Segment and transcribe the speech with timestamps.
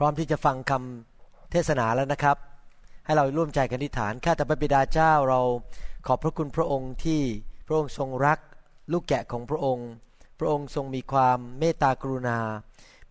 [0.00, 2.36] ร้อมที่จะฟังคำเทศนาแล้วนะครับ
[3.04, 5.40] ให้เราร่วมใจกันอธิษฐานข้าแต่พระบิดาเจ้าเรา
[6.06, 7.20] ขอบพระคุณพระองค์ที่
[7.66, 8.38] พระองค์ทรงรัก
[8.92, 9.88] ลูกแกะของพระองค์
[10.38, 12.38] พระองค์ทรงมีความเมตตากรุณา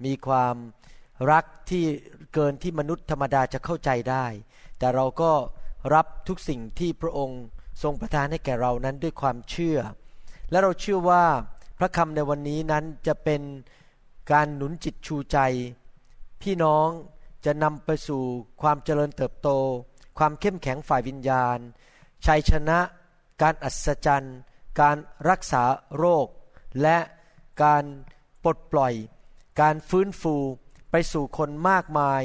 [0.05, 0.55] มีความ
[1.31, 1.83] รักที่
[2.33, 4.25] เกินที่มนุษย์ธรรมดาจะเข้าใจได้
[4.79, 5.31] แต่เราก็
[5.93, 7.41] รับทุกสิ่งที่พระองค์
[7.83, 9.77] ทรงประทานให้แก่เรานั้นด้วยความเชื่อ
[10.51, 11.25] และเราเชื่อว่า
[11.79, 13.41] พระคำในวันนี้นั้นจะเป็น
[14.31, 15.37] การหนุนจิตชูใจ
[16.41, 16.89] พี่น้อง
[17.45, 18.23] จะนำไปสู่
[18.61, 19.49] ความเจริญเติบโต
[20.17, 21.57] ความเข้มแข็งฝ่ายวิญญาณ
[22.25, 22.79] ชัยชนะ
[23.41, 24.37] การอัศจรรย์
[24.81, 24.97] การ
[25.29, 25.63] รักษา
[25.97, 26.27] โรค
[26.81, 26.97] และ
[27.63, 27.83] การ
[28.43, 28.93] ปลดปล่อย
[29.61, 30.35] การฟื้นฟู
[30.91, 32.21] ไปสู่คนมากมาย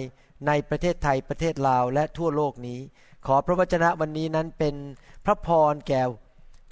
[0.46, 2.80] ในประเทศไทยประเทศลาวและทั่วโลกนี้
[3.26, 4.74] ขอพระวจนะวันนี้นั้นเป็น
[5.24, 6.02] พระพรแก่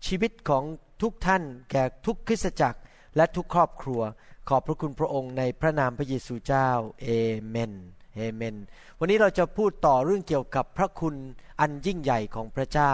[0.07, 0.65] ชีวิตของ
[1.03, 2.81] ทุกท่าน แก่ทุกคริสตจักร
[3.17, 4.01] และทุกครอบครัว
[4.49, 6.69] ขอบพระคุณพระองค์ในพระนามพระเยซูเจ้า
[7.03, 7.09] เอ
[7.49, 7.73] เมน
[8.17, 8.57] เอเมน
[8.99, 11.15] วันนี้เราจะพูดต่อเรื่องเกี่ยวกับพระคุณ
[11.61, 12.93] อันยิ่งใหญ่ของพระเจ้า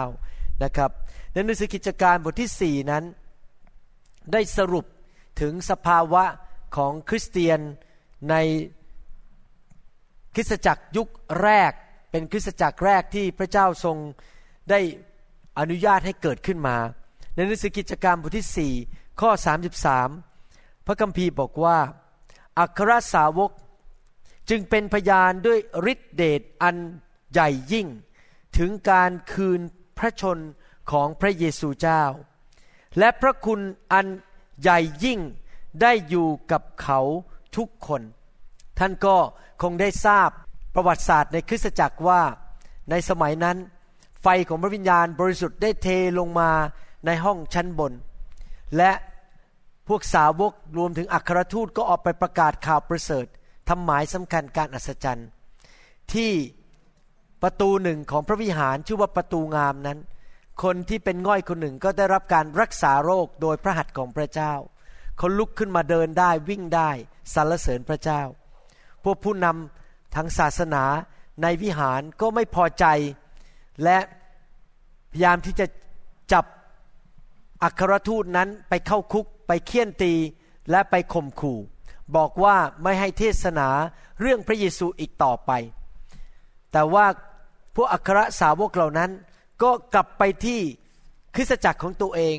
[0.63, 0.91] นะครับ
[1.31, 3.03] ในหนังสือกิจการบทที่ 4 นั้น
[4.33, 4.85] ได้สรุป
[5.41, 6.23] ถึงสภาวะ
[6.75, 7.59] ของคริสเตียน
[8.29, 8.35] ใน
[10.35, 11.07] คริสตจักรยุค
[11.41, 11.71] แรก
[12.11, 13.97] เป็นคริสตจักรแรกที่พระเจ้าทรง
[14.69, 14.79] ได้
[15.59, 16.77] อนุญาตให้เกิดขึ้นมา
[17.35, 19.31] ในหนังสือกิจการบทที่ 4 ข้อ
[19.85, 20.28] 33
[20.89, 21.77] ระคัมภีร์บอกว่า
[22.59, 23.51] อัครสาวก
[24.49, 25.59] จึงเป็นพยานด้วย
[25.91, 26.75] ฤทธิเดชอัน
[27.31, 27.87] ใหญ่ยิ่ง
[28.57, 29.61] ถึงการคืน
[29.97, 30.39] พระชน
[30.91, 32.03] ของพระเยซูเจ้า
[32.99, 33.61] และพระคุณ
[33.93, 34.07] อัน
[34.61, 35.19] ใหญ่ยิ่ง
[35.81, 36.99] ได้อยู่กับเขา
[37.57, 38.01] ทุกคน
[38.79, 39.15] ท่านก็
[39.61, 40.29] คงได้ทราบ
[40.75, 42.21] ประวัติศาสตร์ในคริสตจักรว่า
[42.89, 43.57] ในสมัยนั้น
[44.21, 45.87] ไฟของพระวิญญาณบริสุทธิ์ได้เท
[46.19, 46.51] ลงมา
[47.05, 47.93] ในห้องชั้นบน
[48.77, 48.91] และ
[49.89, 53.25] พวกสาวกรวมถึงอัครทูตก็ออกไปประกาศข่าวประเสริฐ
[53.69, 55.29] ทำหมายสำคัญการอัศจรรย์
[56.13, 56.31] ที่
[57.41, 59.99] ประตูหนึ่งของพระวิหารชื่อว่าประตูงามนั้น
[60.63, 64.53] คนที่เป็นง่อยคนหนึ่งก็ได้รับการรักษาโรคโดยพระหัตถ์ของพระเจ้า
[65.17, 66.89] เขาลุกขึ้นมาเดินได้วิ่งได้
[67.33, 68.21] สรรเสริญพระเจ้า
[69.03, 70.83] พวกผู้นำทางศาสนา
[71.41, 72.85] ในวิหารก็ไม่พอใจ
[73.83, 73.97] และ
[75.11, 75.65] พยายามที่จะ
[76.33, 76.45] จับ
[77.63, 80.13] อัครทูตนั้นไปเข้าคุก ไปเคี่ยนตี
[80.71, 81.59] และไปข่มขู่
[82.15, 83.67] บอกว่าไม่ให้เทศนา
[84.21, 85.51] เรื่องพระเยซูอีกต่อไป
[86.71, 87.05] แต่ว่า
[87.75, 89.11] พวกอัครสาวกเหล่านั้น
[89.63, 90.59] ก็กลับไปที่
[91.35, 92.37] คริสตจักรของตัวเอง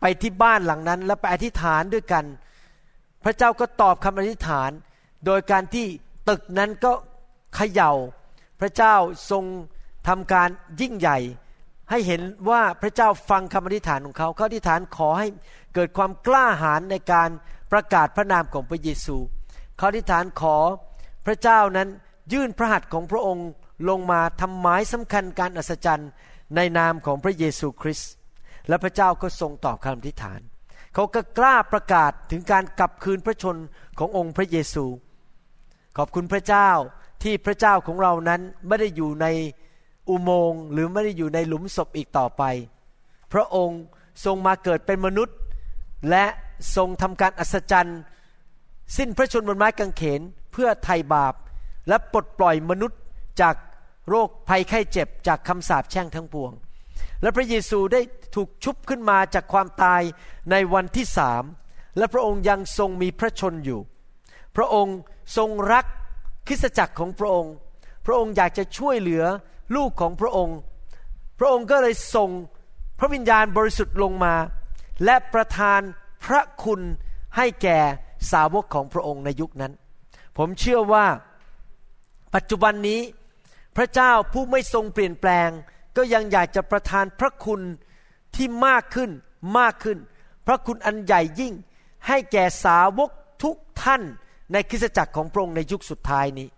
[0.00, 2.24] ไปที่บ้านหลังนั้นแล้วไปอธิษฐานด้วยกัน
[3.24, 4.70] พระเจ้าก็ตอบคำอธิษฐาน
[5.26, 5.86] โดยการที่
[6.28, 6.92] ตึกนั้นก็
[7.54, 7.92] เขยา่า
[8.60, 8.94] พระเจ้า
[9.30, 9.44] ทรง
[10.08, 10.48] ทำการ
[10.80, 11.18] ยิ่งใหญ่
[11.90, 15.26] ให้เห็นว่าพระเจ้าฟังคำอธิษฐานของเขาเขาอธิษฐานขอให้
[15.78, 17.30] เกิดความกล้าหาญในการ
[17.72, 19.16] ประกาศพระนามของพระเยซู
[19.76, 20.56] เขาอธิษฐานขอ
[21.26, 21.88] พระเจ้านั้น
[22.32, 23.48] ยื่นพระหัตถ์ของพระองค์
[23.88, 26.10] ลงมาทำหมายสำคัญการอัศจรรย์
[26.56, 28.10] ในนามของพระเยซูคริสต์
[28.68, 30.40] และพระเจ้าก็ทรงตอบคำอธิษฐาน
[30.94, 33.56] เขาก็กล้าประกาศถึงการกลับคืนพระชน
[33.98, 34.84] ขององค์พระเยซู
[35.96, 36.70] ขอบคุณพระเจ้า
[37.22, 39.26] ที่พระเจ้าของเรานั้นไม่ได้อยู่ใน
[40.08, 42.42] อุโมงค์หรือไม่ได้อยู่ในหลุมศพอีกต่อไป
[43.32, 43.80] พระองค์
[44.24, 45.36] ทรงมาเกิดเป็นมนุษย์
[46.10, 46.24] และ
[46.76, 48.00] ทรงทำการอัศจรรย์
[48.96, 50.20] สิ้นพระชนบนไม้กางเขน
[50.52, 51.34] เพื่อไถ่บาป
[51.88, 53.00] และปลดปล่อยมนุษย์
[53.40, 53.56] จาก
[54.08, 56.52] โรคภัยไข้เจ็บจากคำสาปแช่งทั้งปวง
[57.22, 58.00] และพระเยซูได้
[58.34, 60.02] ถูกชุบขึ้นมาจากความตาย
[60.50, 61.44] ในวันที่สาม
[61.98, 63.80] และพระองค์ยังทรงมีพระชนอยู่
[64.56, 64.96] พระองค์
[65.36, 65.84] ทรงรัก
[66.46, 67.54] คริสตจักรของพระองค์
[68.06, 69.24] พระองค์อยากจะช่วยเหลือ
[69.76, 70.58] ลูกของพระองค์
[71.38, 72.30] พระองค์ก็เลยส่ง
[72.98, 74.34] พระวิญญาณบริสุทธิ์ลงมา
[75.04, 75.80] และประทาน
[76.24, 76.80] พระคุณ
[77.36, 77.78] ให้แก่
[78.32, 79.72] สาวกของพระองค์ในยุคนั้น
[80.36, 81.06] ผมเชื่อว่า
[82.34, 83.00] ปัจจุบันนี้
[83.76, 85.48] พระเจ้าผู้ไม่ทรงเปลี่ยนแปลง
[85.96, 87.60] ก็ยังอยากจะประทานพระคุณ
[88.34, 89.10] ที่มากขึ้น
[89.58, 89.98] มากขึ้น
[90.46, 91.54] พระคุณอันใหญ่ยิ่ง
[92.06, 93.10] ให้แก่สาวก
[93.42, 94.02] ทุกท่าน
[94.52, 96.48] ในคริสตจักรของพระองค์ในยุคสุดท้ายนี้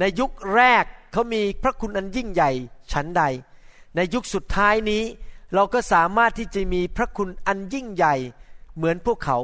[0.00, 2.50] ในยุคแรกเขามีพระคุณอันยิ่งใหญ่
[2.92, 3.22] ฉันใด
[3.96, 5.02] ในยุคสุดท้ายนี้
[5.54, 8.14] เราก็สามารถที่จะมีพระคุณอันยิ่งใหญ่
[8.76, 9.38] เหมือนพวกเขา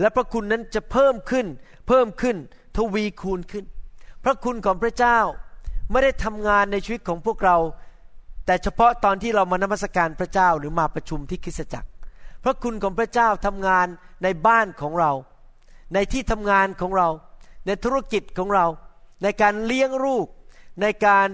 [0.00, 1.46] และพระคุณนั้นจะเพิ่มขึ้น
[1.88, 2.36] เพิ่มขึ้น
[2.76, 3.64] ทวีคูณขึ้น
[4.24, 5.18] พระคุณของพระเจ้า
[5.90, 7.56] ไม่ได้ทำงานในชีวิตของพวกเรา
[8.46, 11.88] แต่เฉพาะตอนที่เรามานมัสการพระเจ้าหรือมาประชุมที่คริสตจักร
[12.44, 13.86] พระคุณของพระเจ้าทำงาน
[14.22, 15.12] ในบ้านของเรา
[15.94, 17.08] ในที่ทำงานของเรา
[17.66, 18.66] ในธุรกิจของเรา
[19.22, 20.26] ในการเลี้ยงลูก
[20.82, 21.28] ในการ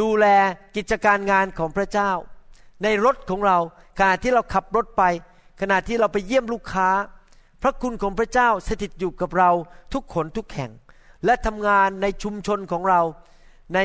[0.00, 0.26] ดูแล
[0.76, 2.10] กิจการงานของพระเจ้า
[2.82, 3.58] ในรถของเรา
[3.98, 5.02] ขณะที่เราขับรถไป
[5.60, 6.88] ขณะที่เราไปเยี่ยมลูกค้า
[7.62, 9.50] พระคุณของพระเจ้าสถิตอยู่กับเรา
[9.94, 10.70] ทุกคนทุกแห่ง
[11.24, 13.00] และทำงานในชุมชนของเรา
[13.74, 13.78] ใน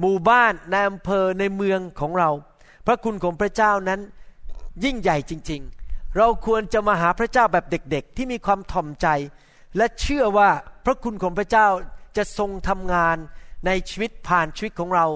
[0.00, 2.30] หมู่บ้านในอำเภอในเมืองของเรา
[2.86, 4.00] พระคุณของพระเจ้านั้น
[4.84, 9.06] ยิ่งใหญ่จริง ๆ เราควรจะมาหาพระเจ้าแบบเด็ก ๆ ที่มีความถ่อมใจ
[9.76, 10.50] และเชื่อว่า
[10.84, 11.68] พระคุณของพระเจ้า
[12.16, 13.16] จะทรงทำงาน
[13.66, 15.06] ในชีวิตผ่านชีวิตของเรา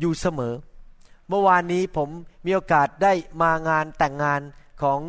[0.00, 0.54] อยู่เสมอ
[1.28, 2.08] เมื่อวานนี้ผม
[2.46, 3.12] มีโอกาสได้
[3.42, 4.40] มางานแต่งงาน
[4.82, 5.00] ของ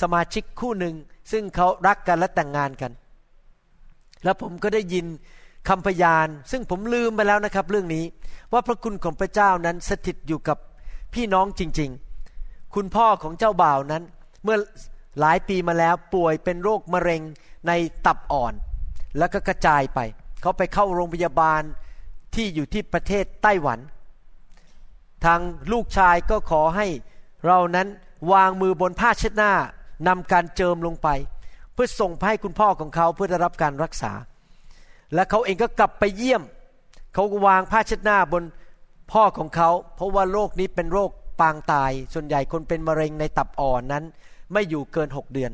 [0.00, 0.94] สมาชิกคู่หนึ่ง
[1.32, 2.92] ซึ่งเขารักกันและแต่งงานกัน
[4.24, 5.06] แล้วผมก็ได้ยิน
[5.68, 8.04] คำพยาน ซึ่งผมลืมไปแล้วนะครับเรื่องนี้
[8.52, 10.58] ว่าพระคุณของพระเจ้านั้นสถิตอยู่กับ
[11.14, 11.90] พี่น้องจริง
[12.32, 14.02] ๆ คุณพ่อของเจ้าบ่าวนั้น
[14.44, 14.58] เมื่อ
[15.20, 17.22] หลายปีมาแล้วป่วยเป็นโรคมะเร็ง
[17.68, 17.72] ใน
[18.06, 18.52] ตับอ่อน
[19.18, 20.00] แล้วก็กระจายไป
[20.40, 21.62] เขาไปเข้าโรงพยาบาล
[22.34, 23.78] ที่อยู่ที่ประเทศไต้หวัน
[25.26, 25.40] ทาง
[25.72, 26.86] ลูกชายก็ขอให้
[27.46, 27.88] เรานั้น
[28.32, 29.52] วางมือบนผ้าเช็ดหน้า
[30.08, 31.08] นำการเจิมลงไป
[31.72, 34.12] เพื่อส่งไปให้คุณพ่อของเขาเพื่อได้รับการรักษา
[35.14, 36.42] และเขาเองก็กลับไปเยี่ยม
[37.14, 38.42] เขาวางผ้าเช็ดหน้าบน
[39.12, 44.04] พ่อของเขา เพราะว่าโรคนี้เป็นโรคปางตาย ส่วนใหญ่คนเป็นมะเร็งในตับอ่อนนั้น
[44.52, 45.52] ไม่อยู่เกินหกเดือน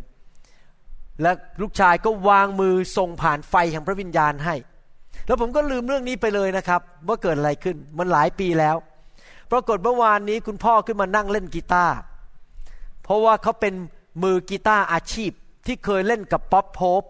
[1.22, 4.54] และลูกชายก็วางมือส่งผ่านไฟแห่งพระวิญญาณให้
[5.26, 8.76] แล้วผมก็ลืมเรื่องนี้ไปเลยนะครับ ว่าเกิดอะไรขึ้นมันหลายปีแล้ว
[9.52, 11.94] ปรากฏเมื่อวานนี้คุณพ่อขึ้นมานั่งเล่นกีตาร์
[13.02, 13.74] เพราะว่าเขาเป็น
[14.22, 15.30] มือกีตาร์อาชีพ
[15.66, 17.02] ที่เคยเล่นกับป๊อปโพบ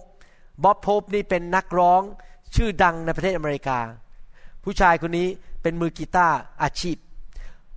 [0.64, 2.02] บ๊อบโพบนี่เป็นนักร้อง
[2.54, 3.78] ชื่อดังในประเทศอเมริกา
[4.64, 5.28] ผู้ชายคนนี้
[5.62, 6.96] เป็นมือกีตาร์อาชีพ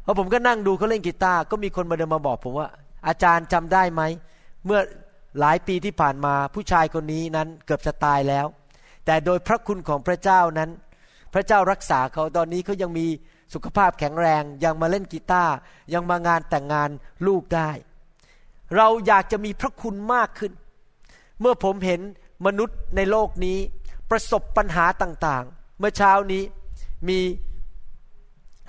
[0.06, 2.70] พอผมก็นั่งดูเขาเล่นกีตาร์ก็มีคนมาเดินมาบอกผมว่า
[3.08, 4.02] อาจารย์จำได้ไหม
[4.66, 4.80] เมื่อ
[5.40, 8.46] หลายปีที่ผ่านมาผู้ชายคนนี้นั้นเกือบจะตายแล้ว
[9.06, 10.70] แต่โดยพระคุณของพระเจ้านั้น
[11.34, 13.08] พระเจ้ารักษาเขาตอนนี้เขายังมี
[13.54, 15.54] สุขภาพแข็งแรงยังมาเล่นกีตาร์
[15.94, 16.90] ยังมางานแต่งงาน
[17.28, 17.70] ลูกได้
[18.76, 20.54] เราอยากจะมีพระคุณมากขึ้น
[21.40, 22.02] เมื่อผมเห็น
[22.46, 23.58] มนุษย์ในโลกนี้
[24.10, 26.44] ประสบปัญหาต่างๆ เมื่อเช้านี้
[27.08, 27.20] มี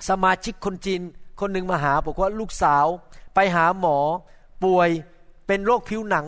[0.09, 1.01] สมาชิกคนจีน
[1.39, 2.85] คนหนึ่งมาหาบอกว่าลูกสาว
[3.35, 3.97] ไปหาหมอ
[4.63, 4.89] ป่วย
[5.47, 6.25] เป็นโรคผิวหนัง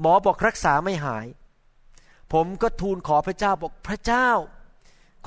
[0.00, 1.26] หมอบอกรักษาไม่หาย
[2.32, 4.28] ผมก็ทูลขอพระเจ้าบอกพระเจ้า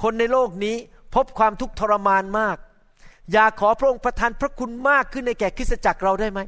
[0.01, 0.75] คนในโลกนี้
[1.15, 2.57] พบความทุกข์ทรมานมาก
[3.31, 6.39] อยากขอพระองค์ประทานพระคุณมากขึ้นในแก่คริสตจักรเราได้ไหม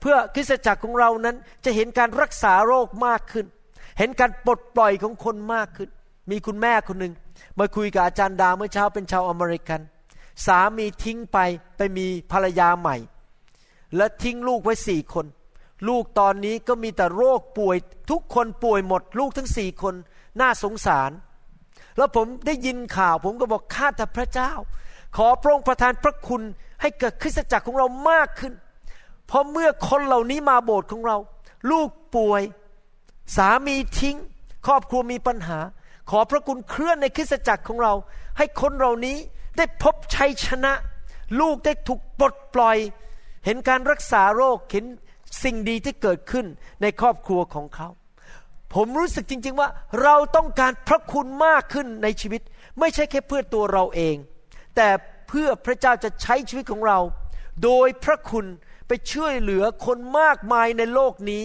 [0.00, 3.46] เพื่อคริสตจักรของเรานั้นจะเห็นการรักษาโรคมากขึ้น
[3.98, 5.88] เห็นการปลดปล่อยของคนมากขึ้น
[6.30, 7.12] มีคุณแม่คนหนึ่ง
[7.58, 9.80] มาคุยกับอาจารย์ดาเมื่อเช้าเป็นชาวอเมริกัน
[10.46, 11.38] สามีทิ้งไป
[11.76, 12.96] ไปมีภรรยาใหม่
[13.96, 15.26] และทิ้งลูกไว้สี่คน
[15.88, 17.76] ลูกตอนนี้ก็มีแต่โรคป่วย
[18.10, 19.94] ทุกคนป่วยหมด ลูกทั้งสี่คน
[20.40, 21.10] น่าสงสาร
[21.98, 24.50] แล้วผมได้ยินข่าว ผมก็บอกข้าแต่พระเจ้า
[25.16, 26.42] ขอพระองค์ประทานพระคุณ
[26.80, 28.52] ให้เกิดคริสตจักรของเรามากขึ้น
[29.26, 31.16] เพราะเมื่อคนเหล่านี้มาโบสถ์ของเรา
[31.70, 32.42] ลูกป่วย
[33.36, 34.16] สามีทิ้ง
[34.66, 35.58] ครอบครัวมีปัญหา
[36.10, 37.94] ขอพระคุณเคลื่อนในคริสตจักรของเรา
[38.38, 39.16] ให้คนเหล่านี้
[39.56, 40.72] ได้พบชัยชนะ
[41.40, 42.78] ลูกได้ถูกปลดปล่อย
[43.44, 44.84] เห็นการรักษาโรคเห็น
[45.42, 46.46] สิ่งดีที่เกิดขึ้น
[46.82, 47.88] ในครอบครัวของเขา
[48.74, 49.68] ผมรู้สึกจริง ๆ ว่า
[50.02, 52.42] เราต้องการพระคุณมากขึ้นในชีวิต
[52.78, 54.16] ไม่ใช่แค่เพื่อตัวเราเอง
[54.76, 54.88] แต่
[55.28, 56.98] เพื่อพระเจ้าจะใช้ชีวิตของเรา
[57.64, 58.46] โดยพระคุณ
[58.88, 61.42] ไปช่วยเหลือคนมากมายในโลกนี้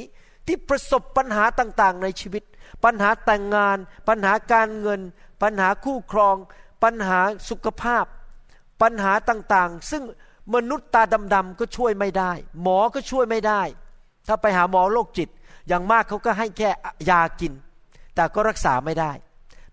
[0.48, 2.44] ที่ประสบปัญหาต่างๆ ในชีวิต
[2.84, 3.78] ปัญหาแต่งงาน
[4.08, 5.02] ปัญหาการเงิน
[5.44, 6.36] ปัญหาคู่ครอง
[6.84, 8.06] ปัญหาสุขภาพ
[8.82, 10.04] ปัญหาต่างๆ ซึ่ง
[10.56, 11.04] มนุษย์ตา
[11.34, 13.62] ดำๆก็ช่วยไม่ได้ หมอก็ช่วยไม่ได้
[14.28, 15.30] ถ้าไปหาหมอโรคจิต
[15.68, 16.70] อย่างมากเขาก็ให้แค่
[17.10, 17.54] ยากิน
[18.16, 19.12] แต่ก็รักษาไม่ได้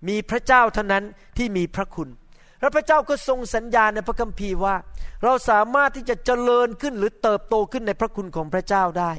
[0.08, 1.04] มีพระเจ้าเท่านั้น
[1.36, 2.08] ที่มีพระคุณ
[2.60, 4.74] และพระเจ้าก็ทรงสัญญาในพระคัมภีร์ว่า
[5.24, 9.12] เราสามารถที่จะเจริญขึ้นหรือเติบโตขึ้นในพระคุณของพระเจ้าได้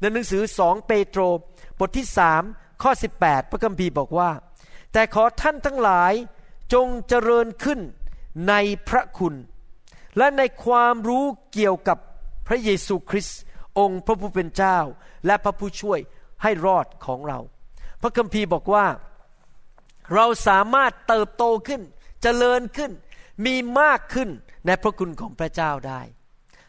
[0.00, 1.20] ในหนังสือสองเปโตร
[1.78, 2.42] บทที่สาม
[2.82, 4.30] ข้อ 18 พระคัมภีร์บอกว่า
[4.92, 6.12] แต่ขอท่านทั้งหลาย
[6.74, 7.80] จงเจริญขึ้น
[8.48, 8.54] ใน
[8.88, 9.34] พระคุณ
[10.18, 11.98] และในความรู้เกี่ยวกับ
[12.46, 13.40] พระเยซูคริสต์
[13.80, 14.78] องค์พระผู้เป็นเจ้า
[15.26, 15.98] และพระผู้ช่วย
[16.42, 17.38] ให้รอดของเรา
[18.02, 18.86] พระคัมภีร์บอกว่า
[20.14, 21.82] เราสามารถเติบโตขึ้น
[22.22, 22.90] เจริญขึ้น
[23.46, 24.28] มีมากขึ้น
[24.66, 26.00] ในพระคุณของพระเจ้าได้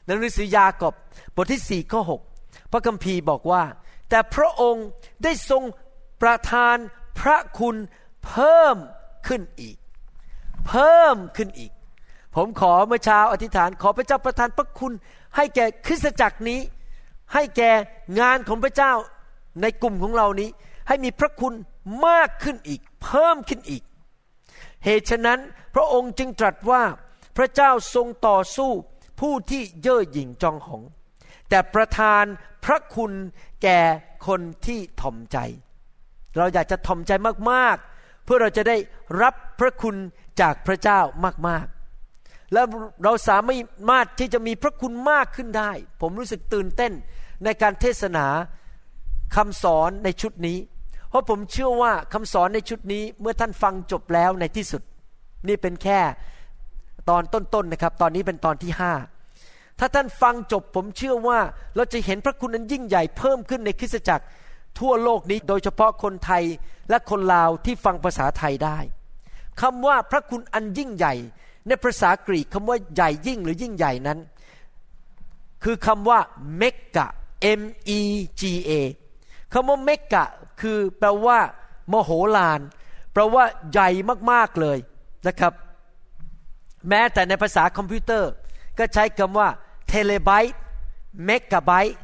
[0.06, 0.94] ในหนังสือยากอบ
[1.36, 2.02] บทที่สี่ข้อ
[2.38, 3.64] 6พระคัมภีร์บอกว่า
[4.10, 4.88] แต่พระองค์
[5.24, 5.64] ได้ทรง
[6.22, 6.78] ประทาน
[7.20, 7.76] พระคุณ
[8.26, 8.76] เพิ่ม
[9.28, 9.78] ขึ้นอีก
[10.68, 11.72] เพิ่มขึ้นอีก
[12.36, 14.94] ผมขอเมื่อเช้าอธิษฐานขอพระเจ้าประทานพระคุณ
[15.36, 16.60] ให้แก่คริสตจักรนี้
[17.34, 17.72] ให้แก่
[18.20, 18.94] งานของพระเจ้า
[19.62, 20.50] ในกลุ่มของเรานี้
[20.88, 21.54] ให้มีพระคุณ
[22.08, 23.84] มากขึ้นอีก เพิ่มขึ้นอีก
[24.84, 25.40] เหตุฉะนั้น
[25.76, 26.84] พระองค์จึงตรัสว่า
[27.38, 28.72] พระเจ้าทรงต่อสู้
[29.20, 30.84] ผู้ที่เย่อหยิ่งจองหอง
[31.50, 32.24] แต่ประทาน
[32.66, 33.12] พระคุณ
[33.64, 33.80] แก่
[34.28, 35.38] คนที่ถ่อมใจ
[36.38, 37.12] เราอยากจะถ่อมใจ
[37.52, 38.78] มากๆ เพื่อเราจะได้
[39.22, 39.96] รับพระคุณ
[40.42, 41.00] จากพระเจ้า
[41.48, 42.66] มากๆ แล้ว
[43.04, 43.38] เราสา
[43.90, 45.72] มารถที่จะมีพระคุณมากขึ้นได้
[46.02, 46.94] ผมรู้สึกตื่นเต้น
[47.44, 48.26] ในการเทศนา
[49.36, 50.58] คำสอนในชุดนี้
[51.10, 54.82] เพราะผมเชื่อว่าคำสอนในชุดนี้เมื่อท่านฟังจบแล้วในที่สุด
[55.48, 56.00] นี่เป็นแค่
[57.10, 58.94] ตอนต้นๆนนะครับ ตอนนี้เป็นตอนที่ห้า
[59.80, 61.40] ถ้าท่านฟังจบผมเชื่อว่า
[61.76, 64.26] เราจะเห็นพระคุณนั้นยิ่งใหญ่เพิ่มขึ้นในคริสตจักร
[64.80, 66.44] ทั่วโลกนี้โดยเฉพาะคนไทย
[66.90, 68.78] และคนลาวที่ฟังภาษาไทยได้
[69.62, 71.14] คำว่าพระคุณอันยิ่งใหญ่
[71.68, 74.20] ในภาษากรีกคำว่าใหญ่ยิ่งหรือยิ่งใหญ่นั้น
[75.64, 76.20] คือคำว่า
[76.58, 77.08] เมกกะ
[77.60, 77.62] M
[77.98, 78.02] E
[78.40, 78.72] G A
[79.54, 80.26] คำว่าเมกะ
[80.62, 81.40] คือแปลว่า
[81.92, 82.62] มโหฬาร
[83.14, 83.90] แปลว่าใหญ่
[84.32, 84.78] มากๆเลย
[85.28, 85.54] นะครับ
[86.90, 88.32] แม้แต่ในภาษาคอมพิวเตอร์
[88.78, 89.48] ก็ใช้คำว่า
[89.88, 90.56] เทราไบต์
[91.26, 91.96] เมกะไบต์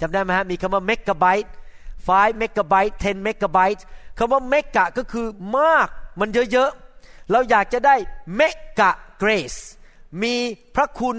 [0.00, 1.50] จำได้ไหมฮะมีคำว่าเมกะไบต์
[1.92, 3.84] 5เมกะไบต์10เมกะไบต์
[4.18, 5.26] คำว่า mega ก็คือ
[5.58, 5.88] มาก
[6.20, 7.94] มันเยอะๆ เราอยากจะได้
[8.36, 9.54] mega grace
[10.22, 10.34] มี
[10.74, 11.16] พระคุณ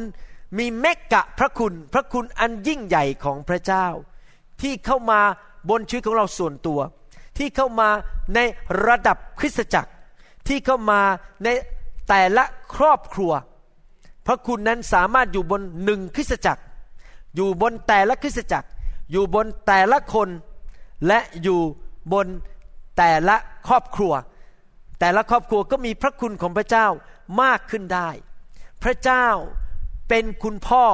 [0.58, 3.88] มี mega พระคุณพระคุณอันยิ่งใหญ่ของพระเจ้า
[4.62, 5.20] ที่เข้ามา
[5.70, 6.80] บนชีวิตของเราส่วนตัว
[7.38, 7.90] ที่เข้ามา
[8.36, 8.40] ใน
[8.88, 9.92] ระดับคริสตจักร
[10.48, 11.02] ที่เข้ามา
[11.44, 11.48] ใน
[12.10, 12.44] แต่ละ
[12.76, 13.32] ครอบครัว
[14.28, 16.64] พระคุณนั้นสามารถอยู่บนหนึ่งคริสตจักร
[17.36, 18.68] อยู่บนแต่ละคริสตจักร
[19.12, 20.30] อยู่บนแต่ละคน
[21.08, 21.60] และอยู่
[22.14, 22.28] บน
[22.98, 23.36] แต่ละ
[23.68, 24.14] ครอบครัว
[25.00, 26.88] แต่ละครอบครัวก็มีพระคุณของพระเจ้า
[27.42, 28.10] มากขึ้นได้
[28.84, 29.28] พระเจ้า
[30.10, 30.86] เป็นคุณพ่อ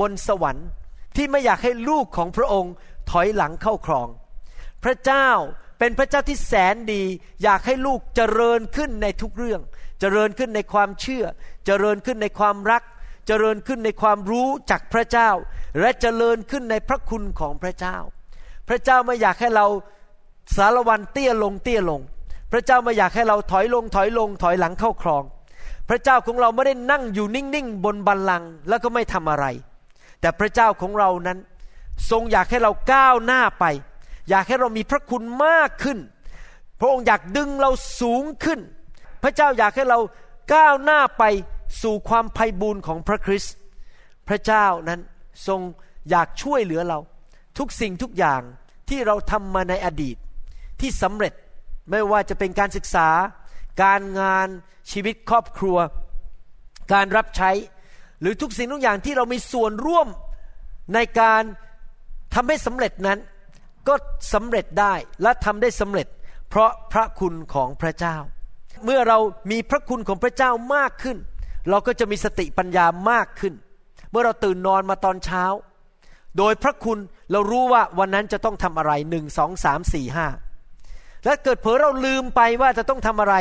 [0.00, 0.68] บนสวรรค์
[1.16, 2.72] ที่ไม่อยากให้ลูกของพระองค์
[3.10, 4.08] ถอยหลังเข้าครอง
[4.84, 5.28] พระเจ้า
[5.78, 7.02] เป็นพระเจ้าที่แสนดี
[7.42, 9.60] อยากให้ลูกเจริญขึ้นในทุกเรื่อง
[10.00, 11.24] เจริญขึ้นในความเชื่อ
[11.66, 12.82] เจริญขึ้นในความรัก
[13.26, 15.30] เจริญขึ้นในความรู้จากพระเจ้า
[15.80, 17.96] และเจริญขึ้นในพระคุณของพระเจ้า
[18.68, 19.66] พระเจ้าไม่อยากให้เรา
[20.56, 22.00] สารวันเตี้ยลงเตี้ยลง
[22.52, 25.24] พระเจ้าไม่อยากให้เราถอยลงถอยลงถอยหลังเข้าครอง
[25.90, 29.46] พระเจ้าของเราไม่ได้นั่งอยู่นิ่งๆบนบัลลังก์แล้วก็ไม่ทำอะไร
[30.20, 31.38] แต่พระเจ้าของเรานั้น
[32.10, 33.64] ทรงอยากให้เราก้าวหน้าไป
[34.30, 35.98] อยากให้เรามีพระคุณมากขึ้น
[36.80, 37.70] พระองค์อยากดึงเรา
[38.00, 38.60] สูงขึ้น
[39.22, 39.98] พระเจ้าอยากให้เรา
[40.54, 41.24] ก้าวหน้าไป
[41.82, 43.54] สู่ความไพ่บูรณ์ของพระคริสต์
[44.28, 45.00] พระเจ้านั้น
[45.46, 45.60] ทรง
[46.10, 46.98] อยากช่วยเหลือเรา
[47.58, 48.42] ทุกสิ่งทุกอย่าง
[48.88, 50.16] ที่เราทำมาในอดีต
[50.80, 51.32] ที่สำเร็จ
[51.90, 53.08] ไม่ว่าจะเป็นการศึกษา
[53.82, 54.48] การงาน
[54.90, 55.78] ชีวิตครอบครัว
[56.92, 57.50] การรับใช้
[58.20, 60.08] หรือทุกสิ่งทุกอย่างที่เรามีส่วนร่วม
[60.94, 61.42] ในการ
[62.34, 63.18] ทำให้สำเร็จนั้น
[63.88, 63.94] ก็
[64.34, 66.06] สำเร็จได้และทำได้สำเร็จ
[66.48, 68.16] เพราะพระคุณของพระเจ้า
[68.84, 69.18] เมื่อเรา
[69.50, 71.18] มีพระคุณของพระเจ้ามากขึ้น
[71.70, 73.54] เราก็จะมีสติปัญญามากขึ้น
[74.10, 75.44] เมื่อเราตื่นนอนมาตอนเช้า
[76.38, 76.98] โดยพระคุณ
[77.32, 80.26] เรารู้ว่าวันนั้นจะต้องทำอะไรหนึ่งสองสามสี่ห้า
[81.24, 83.34] และเกิดเผลอเราลืมไปว่าจะต้องทำอะไร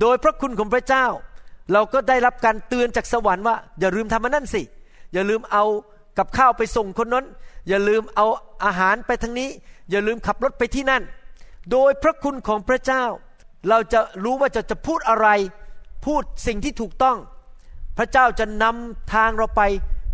[0.00, 1.06] โดยพระคุณของพระเจ้า
[1.72, 4.62] เราก็ได้รับการเตือนจากสวรรค์ว่า อย่าลืมทำมันนั่นสิ
[5.12, 5.64] อย่าลืมเอา
[6.18, 7.26] กับข้าวไปส่งคนนั้น
[7.68, 8.26] อย่าลืมเอา
[8.64, 9.50] อาหารไปทางนี้
[9.90, 11.02] อย่าลืมขับรถไปที่นั่น
[11.72, 13.04] โดยพระคุณของพระเจ้า
[13.68, 15.28] เราจะรู้ว่าจะจะพูดอะไร
[16.06, 17.16] พูดสิ่งที่ถูกต้อง
[17.98, 19.62] พระเจ้าจะนำทางเราไป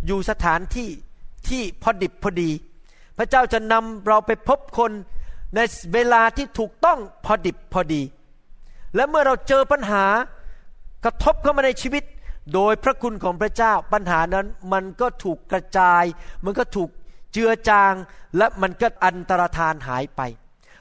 [0.07, 0.89] อยู่สถานที่
[1.49, 2.51] ที่พอดิบพอดี
[3.17, 4.91] พระเจ้าจะนำเราไปพบคน
[5.55, 5.59] ใน
[5.93, 8.03] เวลาที่ถูกต้องพอดิบพอดี
[8.95, 10.05] และเมื่อเราเจอปัญหา
[11.05, 12.03] กระทบเข้ามาในชีวิต
[12.53, 16.03] โดยพระคุณของพระเจ้าปัญหานั้นมันก็ถูกกระจาย
[16.45, 16.89] มันก็ถูก
[17.33, 17.93] เจือจาง
[18.37, 20.21] และมันก็อันตรธานหายไป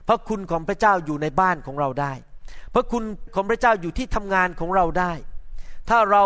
[0.09, 2.13] พระคุณของพระเจ้าอยู่ในบ้านของเราได้
[2.75, 3.05] พระคุณ
[3.35, 5.13] ของพระเจ้าอยู่ที่ทำงานของเราได้
[5.89, 6.23] ถ้าเรา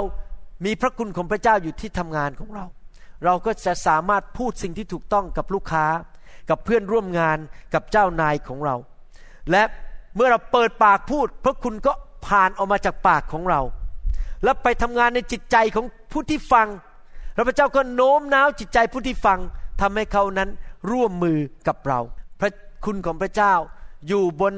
[0.65, 2.65] มีพระคุณของพระเจ้าอยู่ที่ทำงานของเรา
[3.25, 5.87] เราก็จะสามารถพูดสิ่งที่ถูกต้องกับลูกค้า
[6.51, 7.39] กับเพื่อนร่วมงาน
[7.75, 8.77] กับเจ้านายของเรา
[9.51, 9.63] และ
[10.17, 11.93] เมื่อเราเปิดปากพูด พระคุณก็
[12.27, 13.61] ผ่านออกมาจากปากของเรา
[14.45, 16.69] แล้วไปทำงานในจิตใจของผู้ที่ฟัง
[17.35, 19.39] แล้วพระเจ้าก็โน้มน้าวจิตใจผู้ที่ฟัง
[19.81, 20.49] ทำให้เขานั้น
[20.91, 21.39] ร่วมมือ
[21.69, 22.01] กับเรา
[22.41, 22.51] พระ
[22.85, 23.55] คุณของพระเจ้า
[24.09, 24.53] อยู่บน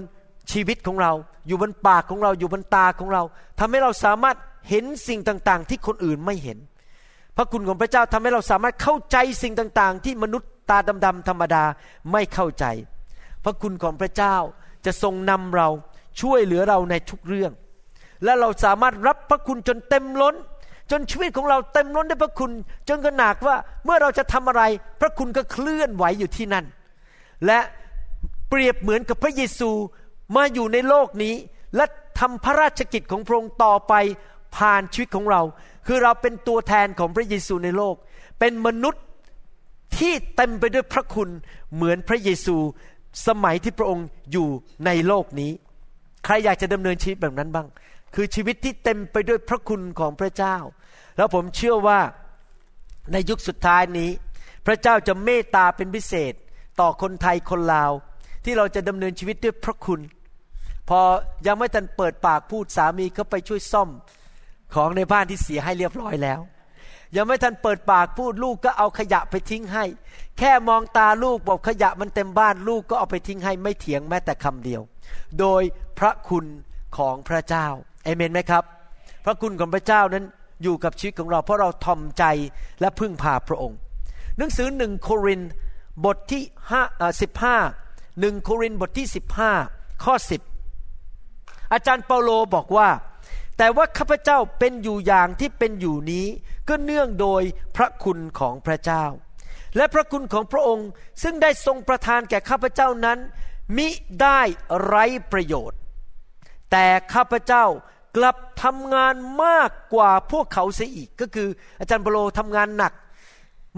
[0.52, 1.12] ชีวิตของเรา
[1.47, 3.23] อยู่บนปากของเราอยู่บนตาของเรา
[3.59, 4.37] ทำให้เราสามารถ
[4.68, 6.59] เห็นสิ่งต่างๆ ที่คนอื่นไม่เห็น
[7.37, 11.65] พระคุณของพระเจ้าทำให้เราสามารถเข้าใจสิ่งต่างๆ ที่มนุษย์ ตาดำๆธรรมดา
[12.12, 12.65] ไม่เข้าใจ
[13.45, 14.37] พระคุณของพระเจ้า
[14.85, 15.69] จะทรงนำเรา
[16.21, 17.53] ช่วยเหลือเราในทุกเรื่อง
[18.25, 20.35] และเราสามารถรับพระคุณจนเต็มล้น
[20.91, 22.53] จนชีวิตของเราเต็มล้นด้วยพระคุณ
[22.89, 24.62] จนขนาดว่าเมื่อเราจะทำอะไร
[25.00, 26.65] พระคุณก็เคลื่อนไหวอยู่ที่นั่น
[27.47, 27.59] และ
[28.49, 29.71] เปรียบเหมือนกับพระเยซู
[30.37, 31.35] มาอยู่ในโลกนี้
[31.77, 31.85] และ
[32.21, 33.95] ทำพระราชกิจของพระองค์ต่อไป
[34.57, 35.43] ผ่านชีวิตของเรา
[35.87, 37.95] คือเราเป็นตัวแทนของพระเยซูในโลก
[38.39, 39.05] เป็นมนุษย์
[39.99, 41.28] ที่เต็มไปด้วยพระคุณ
[41.75, 42.56] เหมือนพระเยซู
[43.26, 44.49] สมัยที่พระองค์อยู่
[44.87, 45.50] ในโลกนี้
[46.25, 47.66] ใครอยากจะดำเนินชีวิตแบบนั้นบ้าง
[48.14, 50.56] คือชีวิตที่เต็มไปด้วยพระคุณของพระเจ้า
[51.16, 52.00] แล้วผมเชื่อว่า
[53.12, 54.11] ในยุคสุดท้ายนี้
[54.66, 56.35] พระเจ้าจะเมตตาเป็นพิเศษ
[56.80, 57.92] ต่อคนไทยคนลาว
[58.44, 60.00] ที่เราจะดำเนินชีวิตด้วยพระคุณ
[60.88, 61.00] พอ
[61.47, 63.88] ยังไม่ทันเปิดปากพูดสามีเขาไปช่วยซ่อม
[64.75, 66.40] ของในบ้านที่เสียให้เรียบร้อยแล้ว
[67.17, 69.85] ยังไม่ทันเปิดปากพูดลูกก็เอาขยะไปทิ้งให้
[70.38, 74.83] แค่มองตาลูกบอกขยะมันเต็มบ้านลูกก็เอาไปทิ้งให้ไม่เถียงแม้แต่คำเดียว
[75.38, 75.62] โดย
[75.99, 76.47] พระคุณ
[76.97, 77.67] ของพระเจ้า
[78.05, 78.64] เอเมนไหมครับ
[79.25, 80.25] พระคุณของพระเจ้านั้น
[80.62, 82.25] อยู่กับชีวิตของเรา เพราะเราทอมใจ
[82.81, 83.79] และพึ่งพาพระองค์
[84.37, 85.40] หนังสือหนึ่งโคริน
[86.05, 86.83] บทที่ห้า
[87.21, 87.57] สิบห้า
[88.21, 89.52] หนึ่งโครินบทที่สิบห้า
[90.05, 90.40] ข้อสิบ
[91.73, 92.88] อาจารย์เปาโลบอกว่า
[93.59, 96.26] แต่ว่าข้าพเจ้าเป็นอยู่อย่างที่เป็นอยู่นี้
[96.69, 97.43] ก็เนื่องโดย
[97.76, 99.05] พระคุณของพระเจ้า
[99.76, 100.88] และพระคุณของพระองค์
[101.23, 103.19] ซึ่งได้ทรงประทานแก่ข้าพเจ้านั้น
[103.76, 103.88] มิ
[104.23, 104.40] ได้
[104.85, 105.79] ไร้ประโยชน์
[106.71, 107.64] แต่ข้าพเจ้า
[108.17, 109.14] กลับทำงาน
[109.45, 111.49] มากกว่าพวกเขาเสียอีก ก็คือ
[111.81, 112.93] อาจารย์เปโลทำงานหนัก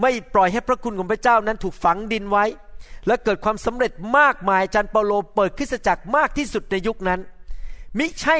[0.01, 2.45] ไม่ปล่อยให้พระคุณของพระเจ้านั้นถูกฝังดินไว้
[3.07, 7.19] และเกิดความสำเร็จมากมายอาจารย์เปโลเปิดคริสตจักรมากที่สุดในยุคนั้น
[7.97, 8.35] มิใช่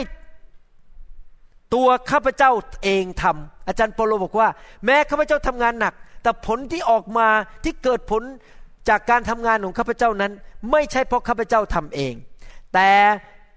[1.74, 2.52] ตัวข้าพเจ้า
[2.84, 4.48] เองทำ อาจารย์เปโลบอกว่า
[4.86, 5.94] แม้ข้าพเจ้าทำงานหนัก
[6.24, 7.28] แต่ผลที่ออกมา
[7.64, 8.24] ที่เกิดผล
[8.90, 10.32] จากการทำงานของข้าพเจ้านั้น
[10.72, 12.14] ไม่ใช่เพราะข้าพเจ้าทำเอง
[12.74, 12.92] แต่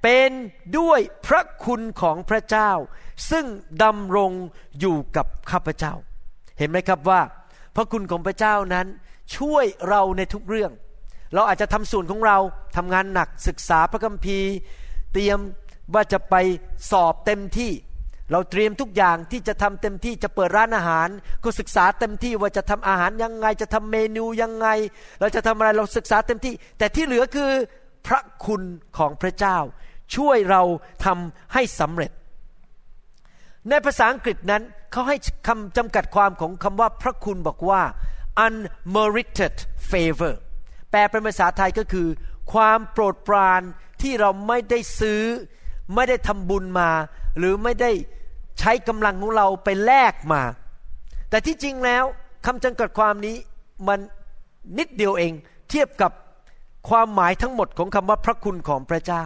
[0.02, 0.30] เป็น
[0.78, 2.70] ด้วยพระคุณของพระเจ้า
[3.30, 3.44] ซึ่ง
[3.82, 4.32] ดำรง
[4.80, 5.92] อยู่กับข้าพเจ้า
[6.58, 7.20] เห็นไหมครับว่า
[7.76, 8.86] พระคุณของพระเจ้านั้น
[9.36, 10.72] ช่วยเราในทุกเรื่อง
[11.34, 12.38] เราอาจจะทำส่วนของเรา
[12.76, 14.50] ทำงานหนักศึกษาพระคัมภีร์
[15.12, 15.38] เตรียม
[15.94, 16.34] ว่าจะไป
[16.90, 17.72] สอบเต็มที่
[18.32, 21.08] เราเตรียมทุกอย่างที่จะทำเต็มที่จะเปิดร้านอาหาร
[21.44, 24.68] ก็ศึกษาเต็มที่ว่าจะทำอาหารยังไง จะทำเมนูยังไง
[25.20, 27.50] เราจะทำอะไรเราศึกษาเต็มที่ แต่ที่เหลือคือ
[28.06, 28.62] พระคุณ
[28.98, 29.56] ของพระเจ้า
[30.16, 30.62] ช่วยเรา
[31.04, 32.12] ทำให้สำเร็จ
[33.68, 34.62] ในภาษาอังกฤษนั้น
[34.92, 35.16] เขาให้
[35.48, 37.82] คำจำกัดความของคำว่าพระคุณบอกว่า
[38.44, 39.54] unmerited
[39.90, 40.34] favor
[40.90, 42.08] แปลเป็นภาษาไทยก็คือ
[42.52, 43.62] ความโปรดปราน
[44.02, 45.22] ที่เราไม่ได้ซื้อ
[45.94, 46.90] ไม่ได้ทำบุญมา
[47.38, 47.90] หรือไม่ได้
[48.66, 50.42] ช้กำลังของเราไปแลกมา
[51.30, 52.04] แต่ที่จริงแล้ว
[52.46, 53.36] คำจำกัดความนี้
[53.88, 53.98] มัน
[54.78, 55.32] นิดเดียวเอง
[55.70, 56.12] เทียบกับ
[56.88, 59.24] ความหมายทั้งหมดของคำว่าพระคุณของพระเจ้า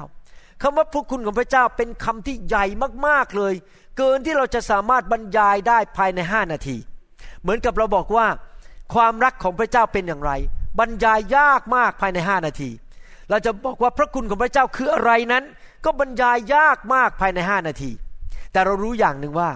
[0.63, 2.65] คำว่าพระคุณของพระเจ้าเป็นคำที่ใหญ่
[3.07, 3.55] มากๆเลย
[3.99, 6.77] เกินที่เราจะสามารถบรรยายได้ภายในห้านาที
[7.43, 8.27] เหมือนกับเราบอกว่า
[8.95, 10.33] ความรักของพระเจ้าเป็นอย่างไร
[10.79, 12.71] บรรยายยากมากภายในห้านาที
[13.31, 15.45] เราจะบอกว่าพระคุณของพระเจ้าคืออะไรนั้น
[15.85, 17.91] ก็บรรยายยากมากภายในห้านาที
[18.53, 19.51] แต่เรารู้อย่างหนึ่งว่า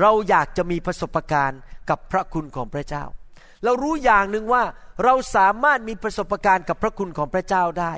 [0.00, 3.04] เราอยากจะมีประสบการณ์กับพระคุณของพระเจ้า
[3.64, 4.62] เรารู้อย่างหนึ่งว่า
[5.04, 7.92] เราสามารถมีประสบการณ์กับพระคุณของพระเจ้าได้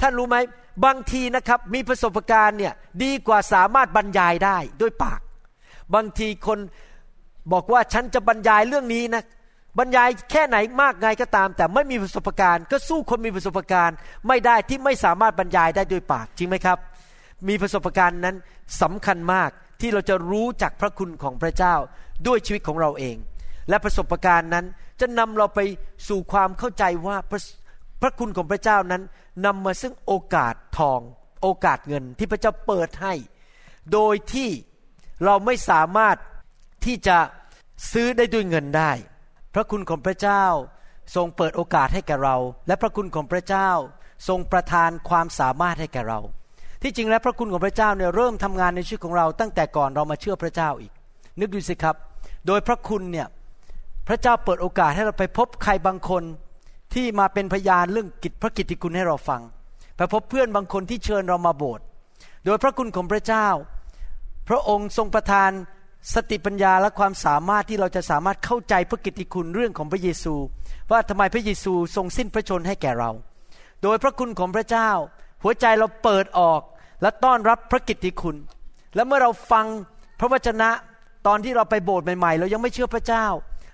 [0.00, 0.36] ท่านรู้ไหม
[0.84, 5.20] บางทีนะครับมีประสบการณ์เนี่ยดีกว่าสามารถบรรยายได้ด้วยปาก
[5.94, 6.58] บางทีคน
[7.52, 9.22] บอกว่าฉันจะบรรยายเรื่องนี้นะ
[9.78, 13.96] บรรยายแค่ไหนมากไงก็ตาม แต่ไม่มีประสบการณ์ ก็สู้คนมีประสบการณ์
[14.28, 16.78] ไม่ได้ที่ไม่สามารถบรรยายได้ด้วยปากจริงไหมครับ
[17.48, 18.36] มีประสบการณ์นั้น
[18.82, 19.50] สำคัญมาก
[19.80, 21.74] ที่เราจะรู้จักพระคุณของพระเจ้า
[22.26, 23.16] ด้วยชีวิตของเราเอง
[23.68, 24.66] และประสบการณ์นั้น
[25.00, 25.60] จะนำเราไป
[26.08, 27.40] สู่ความเข้าใจว่าพระ
[28.02, 29.02] พระคุณของพระเจ้านั้น
[29.46, 31.00] นำมาซึ่งโอกาสทอง
[31.42, 33.14] โอกาสเงินที่พระเจ้าเปิดให้
[33.92, 34.50] โดยที่
[35.24, 36.16] เราไม่สามารถ
[36.84, 37.18] ที่จะ
[37.92, 38.92] ซื้อได้ด้วยเงินได้
[39.54, 40.44] พระคุณของพระเจ้า
[41.14, 43.70] ทรงเปิดโอกาสให้แก่เรา และพระคุณของพระเจ้า
[44.28, 46.20] ทรงประทานความสามารถให้แก่เรา
[46.82, 50.92] ที่จริงแล้วพระคุณของพระเจ้าเนี่ยเริ่มทำงานในชีวิตของเรา ตั้งแต่ก่อนเรามาเชื่อพระเจ้าอีก
[51.40, 51.96] นึกดูสิครับ
[52.46, 53.26] โดยพระคุณเนี่ย
[54.08, 56.22] พระเจ้าเปิดโอกาสให้เราไปพบใครบางคน
[56.94, 59.40] ที่มาเป็นพยานเรื่องกิจพระกิตติคุณให้เราฟัง
[59.96, 61.84] ไปพบเพื่อนบางคนที่เชิญเรามาโบสถ์
[62.44, 63.46] โดยพระคุณของพระเจ้า
[64.48, 65.50] พระองค์ทรงประทาน
[66.14, 70.34] สติปัญญาและความสามารถที่เราจะสามารถเข้าใจพระกิตติคุณเรื่องของพระเยซู
[70.90, 73.10] ว่าทำไมพระเยซูทรงสิ้นพระชนให้แก่เรา
[73.82, 74.90] โดยพระคุณของพระเจ้า
[75.42, 76.60] หัวใจเราเปิดออก
[77.02, 78.36] และต้อนรับพระกิตติคุณ
[78.94, 79.66] และเมื่อเราฟัง
[80.20, 80.70] พระวจนะ
[81.26, 83.26] ตอนที่เราไปโบสถ์ใหม่ๆ เรายังไม่เชื่อพระเจ้า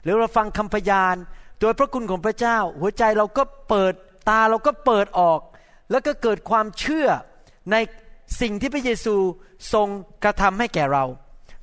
[0.03, 1.17] หรือเราฟังคำพยาน
[1.61, 3.93] โดยพระคุณของพระเจ้า หัวใจเราก็เปิด
[4.29, 5.41] ตาเราก็เปิดออก
[5.91, 7.09] แล้วก็เกิดความเชื่อ
[7.73, 7.77] ใน
[8.41, 9.17] สิ่งที่พระเยซู
[9.73, 9.89] ทรง
[10.25, 11.05] กระทำให้แก่เรา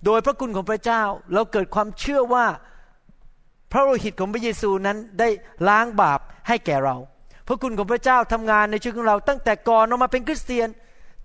[0.06, 2.46] โดยพระคุณของพระเจ้าเราเกิดความเชื่อว่า
[3.72, 5.30] พระโลหิตของพระเยซูนั้นได้
[5.68, 6.96] ล้างบาปให้แก่เรา
[7.52, 10.70] ระคุณของพระเจ้าทำงานในชีวิตของเรา ตั้งแต่ก่อนเรามาเป็นคริสเตียน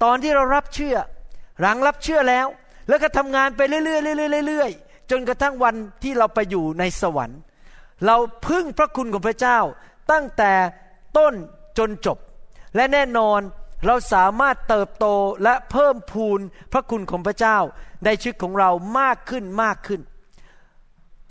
[0.03, 0.97] ตอนที่เรารับเชื่อ
[1.61, 2.47] หลังรับเชื่อแล้ว
[2.89, 3.95] แล้วก็ทำงานไปเรื่อยๆเรื่
[4.41, 7.41] อยๆเรื่อยๆจนกระทั่งวันที่เราไปอยู่ในสวรรค์
[8.07, 9.59] เราพึ่งพระคุณของพระเจ้า
[10.13, 10.53] ตั้งแต่
[11.17, 11.35] ต้น
[11.79, 12.19] จนจบ
[12.77, 13.41] และแน่นอน
[13.87, 15.07] เราสามารถเติบโต
[15.43, 16.41] และเพิ่มพูน
[16.73, 17.59] พระคุณของพระเจ้า
[18.05, 20.01] ในชีวิตของเรามากขึ้นมากขึ้น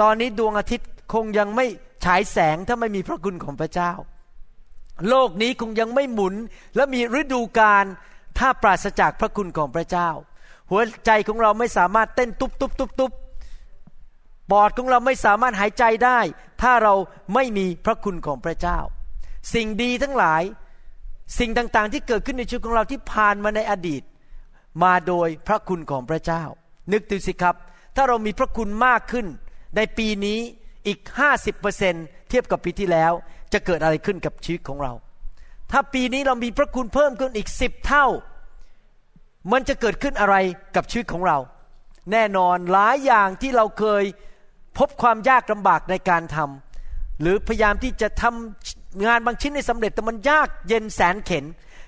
[0.01, 1.65] ตอนนี้ดวงอาทิตย์คงยังไม่
[2.05, 3.91] ฉายแสงถ้าไม่มีพระคุณของพระเจ้า
[5.09, 6.35] โลกนี้คงยังไม่หมุน
[6.75, 7.85] และมีฤดูกาล
[8.37, 10.09] ถ้าปราศจากพระคุณของพระเจ้า
[10.71, 13.11] หัวใจของเราไม่สามารถเต้นตุบตุบตุบตุบ
[14.51, 16.19] ปอดของเราไม่สามารถหายใจได้
[16.61, 16.93] ถ้าเรา
[17.33, 18.79] ไม่มีพระคุณของพระเจ้า
[19.53, 20.43] สิ่งดีทั้งหลาย
[21.39, 24.03] สิ่งต่างๆ ที่เกิดขึ้นในชีวิตของเราที่ผ่านมาในอดีต
[24.83, 26.43] มาโดยพระคุณของพระเจ้า
[26.91, 27.55] นึกดูสิครับ
[27.95, 29.25] ถ้าเรามีพระคุณมากขึ้น
[29.75, 30.39] ในปีนี้
[30.87, 30.99] อีก
[31.65, 33.13] 50%เทียบกับปีที่แล้ว
[33.53, 34.93] จะเกิดอะไรขึ้นกับชีวิตของเรา
[35.71, 38.05] ถ้าปีนี้เรามีพระคุณเพิ่มขึ้นอีกสิบเท่า
[39.51, 40.35] มันจะเกิดขึ้นอะไร
[40.75, 41.37] กับชีวิตของเรา
[42.11, 44.03] แน่นอนหลายอย่างที่เราเคย
[44.77, 51.45] พบความยากลำบากในการทำหรือพยายามที่จะทำงานบางชิ้นในสำเร็จแต่มันยากเย็นแสนเข็น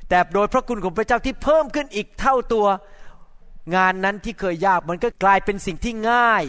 [0.10, 2.68] แต่โดยพระคุณของพระเจ้าที่เพิ่มขึ้นอีกเท่าตัว
[3.76, 6.44] งานนั้นที่เคยยากมันก็กลายเป็นสิ่งที่ง่าย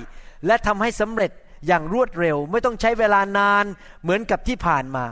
[0.47, 1.31] และทำให้สำเร็จ
[1.67, 3.65] อย่างรวดเร็ว ไม่ต้องใช้เวลานาน
[4.03, 5.05] เหมือนกับที่ผ่านมา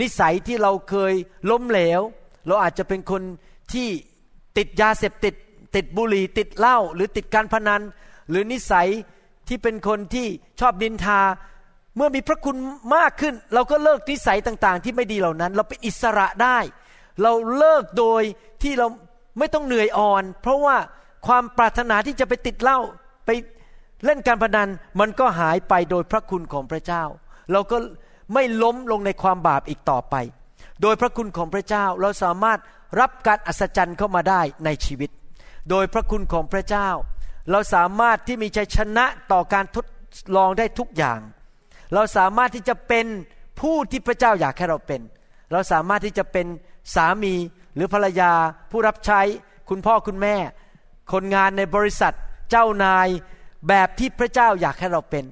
[0.00, 1.14] นิสัยที่เราเคย
[1.50, 2.00] ล้มเหลว
[2.46, 3.22] เราอาจจะเป็นคน
[3.72, 3.88] ที่
[4.58, 5.34] ติดยาเสพติด
[5.76, 7.82] ติดบุหรี่ติดเหล้าหรือติดการพนัน
[8.30, 8.88] หรือนิสัย
[9.48, 10.26] ที่เป็นคนที่
[10.60, 11.20] ชอบดินทา
[11.96, 12.56] เมื่อมีพระคุณ
[12.96, 16.58] มากขึ้น เราก็เลิกนิสัยต่างๆ ที่ไม่ดีเหล่านั้น เราเป็นอิสระได้
[17.22, 18.22] เราเลิกโดย
[18.62, 18.86] ที่เรา
[19.38, 20.76] ไม่ต้องเหนื่อยอ่อน เพราะว่า
[21.26, 22.78] ความปรารถนาที่จะไปติดเหล้า
[23.26, 23.30] ไป
[24.04, 24.68] เล่นการพนัน
[25.00, 27.04] มันก็หายไปโดยพระคุณของพระเจ้า
[27.52, 27.76] เราก็
[28.34, 30.14] ไม่ล้มลงในความบาปอีกต่อไป
[30.82, 32.58] โดยพระคุณของพระเจ้าเราสามารถ
[33.00, 35.10] รับการอัศจรรย์เข้ามาได้ในชีวิต
[35.70, 36.88] โดยพระคุณของพระเจ้า
[37.50, 39.86] เราสามารถที่มีชัยชนะต่อการทด
[40.36, 41.20] ลองได้ทุกอย่าง
[41.94, 43.06] เราสามารถที่จะเป็น
[43.60, 45.00] ผู้ที่พระเจ้าอยากให้เราเป็น
[45.52, 46.46] เราสามารถที่จะเป็น
[46.94, 47.34] สามี
[47.74, 48.32] หรือภรรยา
[48.70, 49.20] ผู้รับใช้
[49.68, 50.36] คุณพ่อคุณแม่
[51.12, 52.14] คนงานในบริษัท
[52.50, 53.08] เจ้านาย
[53.68, 55.24] แบบที่พระเจ้าอยากให้เราเป็น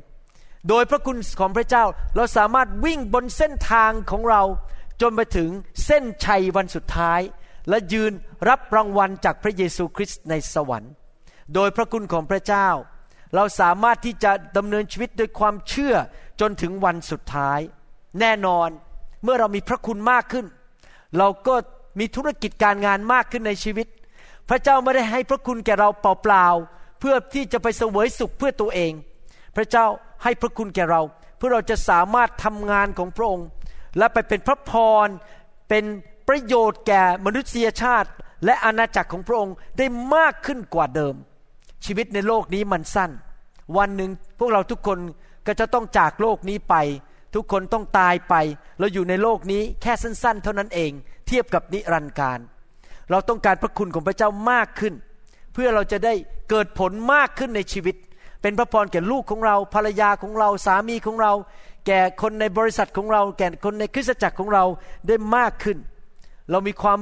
[0.68, 1.84] โดยพระคุณของพระเจ้า
[2.16, 4.42] เราสามารถวิ่งบนเส้นทางของเรา
[5.00, 5.50] จนไปถึง
[5.86, 7.20] เส้นชัยวันสุดท้าย
[7.68, 8.12] และยืน
[8.48, 10.92] รับรางวัลจากพระเยซูคริสต์ในสวรรค์
[11.54, 12.68] โดยพระคุณของพระเจ้า
[13.34, 15.94] เราสามารถที่จะดำเนินชีวิตด้วยความเชื่อ
[16.40, 17.60] จนถึงวันสุดท้าย
[18.20, 18.68] แน่นอน
[19.22, 20.46] เมื่อเรามีพระคุณมากขึ้น
[21.18, 21.54] เราก็
[21.98, 23.86] มีธุรกิจการงานมากขึ้นในชีวิต
[24.48, 26.46] พระเจ้าไม่ได้ให้พระคุณแก่เราเปล่า
[27.04, 28.92] เพื่อที่จะไปเสวยสุขเพื่อตัวเอง
[29.56, 29.86] พระเจ้า
[30.22, 31.02] ให้พระคุณแก่เรา
[31.36, 33.46] เพื่อเราจะสามารถทำงานของพระองค์
[33.98, 34.72] และไปเป็นพระพ
[35.06, 35.08] ร
[35.68, 35.84] เป็น
[36.28, 38.10] ประโยชน์แก่มนุษยชาติ
[38.44, 41.14] และอาณาจักรของพระองค์ได้มากขึ้นกว่าเดิม
[41.84, 43.10] ชีวิตในโลกนี้มันสั้น
[43.76, 44.98] วันหนึ่งพวกเราทุกคน
[45.46, 46.74] ก็จะต้องจากโลกนี้ไป
[47.34, 48.34] ทุกคนต้องตายไป
[48.78, 50.92] เราอยู่ในโลกนี้แค่สั้น ๆ เท่านั้นเอง
[51.26, 52.38] เทียบกับนิรันดร์การ
[53.10, 54.94] เราต้องการพระคุณของพระเจ้ามากขึ้น
[55.52, 56.14] เพื่อเราจะได้
[56.50, 57.96] เกิดผลมากขึ้นในชีวิต
[58.42, 61.32] เป็นพระพรแก่ลูกของเราภรรยาของเราสามีของเรา
[61.86, 64.64] แก่คนในบริษัทของเรา แก่คนในคริสตจักรของเรา
[65.08, 65.78] ได้มากขึ้น
[66.50, 67.00] เรามีความ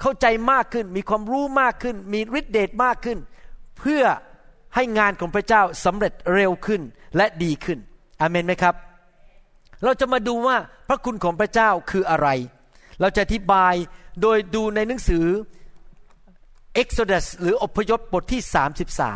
[0.00, 3.18] เข้าใจมากขึ้น มีความรู้มากขึ้น มีฤทธิเดชมากขึ้น
[3.78, 4.02] เพื่อ
[4.74, 6.80] ให้งานของพระเจ้าสำเร็จเร็วขึ้น
[7.16, 7.78] และดีขึ้น
[8.20, 8.74] อเมนไหมครับ
[9.84, 10.56] เราจะมาดูว่า
[10.88, 12.28] พระคุณของพระเจ้าคืออะไร
[13.00, 13.74] เราจะอธิบาย
[14.22, 15.26] โดยดูในหนังสือ
[16.80, 18.42] Exodus หรืออพยพบทที่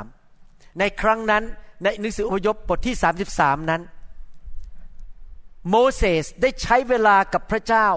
[0.03, 1.45] 33 ในครั้งนั้น
[1.83, 2.97] ในหนังสืออพยพบทที่
[3.33, 3.83] 33 นั้น
[5.71, 7.89] โมเสสได้ใช้เวลากับพระเจ้า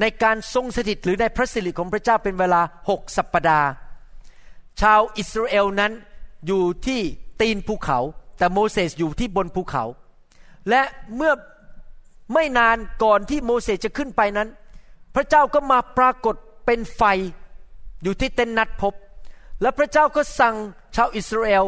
[0.00, 3.68] ในการทรงสถิตหรือในพระสิริของพระเจ้าเป็นเวลาหกสัปปดาห์
[4.80, 5.92] ชาวอิสราเอลนั้น
[6.46, 7.00] อยู่ที่
[7.40, 7.98] ตีนภูเขา
[8.38, 9.84] แต่โมเสสอยู่ที่บนภูเขา
[10.70, 10.82] และ
[11.16, 11.32] เมื่อ
[12.34, 14.48] ไม่นานก่อนที่โมเสสจะขึ้นไปนั้น
[15.14, 16.34] พระเจ้าก็มาปรากฏ
[16.66, 17.02] เป็นไฟ
[18.02, 18.94] อยู่ที่เต็นนัดพบ
[19.62, 20.56] และพระเจ้าก็สั่ง
[20.96, 21.64] ชาวอิสราเอล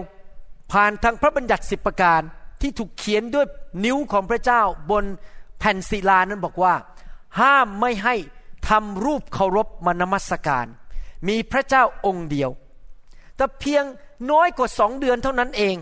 [0.72, 2.20] ผ่านทางพระบัญญัติสิบประการ
[2.60, 3.46] ที่ถูกเขียนด้วย
[3.84, 5.04] นิ้วของพระเจ้าบน
[5.58, 6.74] แผ่นศิลานั้นบอกว่า
[7.40, 8.14] ห้ามไม่ให้
[8.68, 10.66] ทำรูปเคารพมานมัสการ
[11.28, 12.50] มีพระเจ้าองค์เดียว
[13.36, 13.84] แต่เพียง
[14.30, 15.76] น้อยกว่าสองเดือนเท่านั้นเอง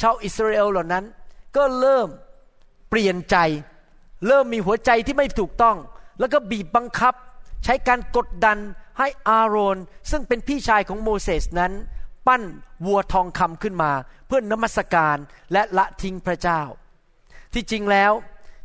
[0.00, 1.04] ชาวอิสราเอลเหล่านั้น
[1.56, 2.08] ก็เริ่ม
[2.88, 3.36] เปลี่ยนใจ
[4.26, 5.76] เริ่มมีหัวใจที่ไม่ถูกต้อง
[6.18, 7.14] แล้วก็บีบบังคับ
[7.64, 8.58] ใช้การกดดัน
[8.98, 9.78] ให้อาโรน
[10.10, 11.72] ซึ่งเป็นพี่ชายของโมเสสนั้น
[12.26, 12.42] ปั้น
[12.86, 13.92] วัวทองคำขึ้นมา
[14.26, 15.16] เพื่อนนมัสการ
[15.52, 16.60] และละทิ้งพระเจ้า
[17.54, 18.12] ที่จริงแล้ว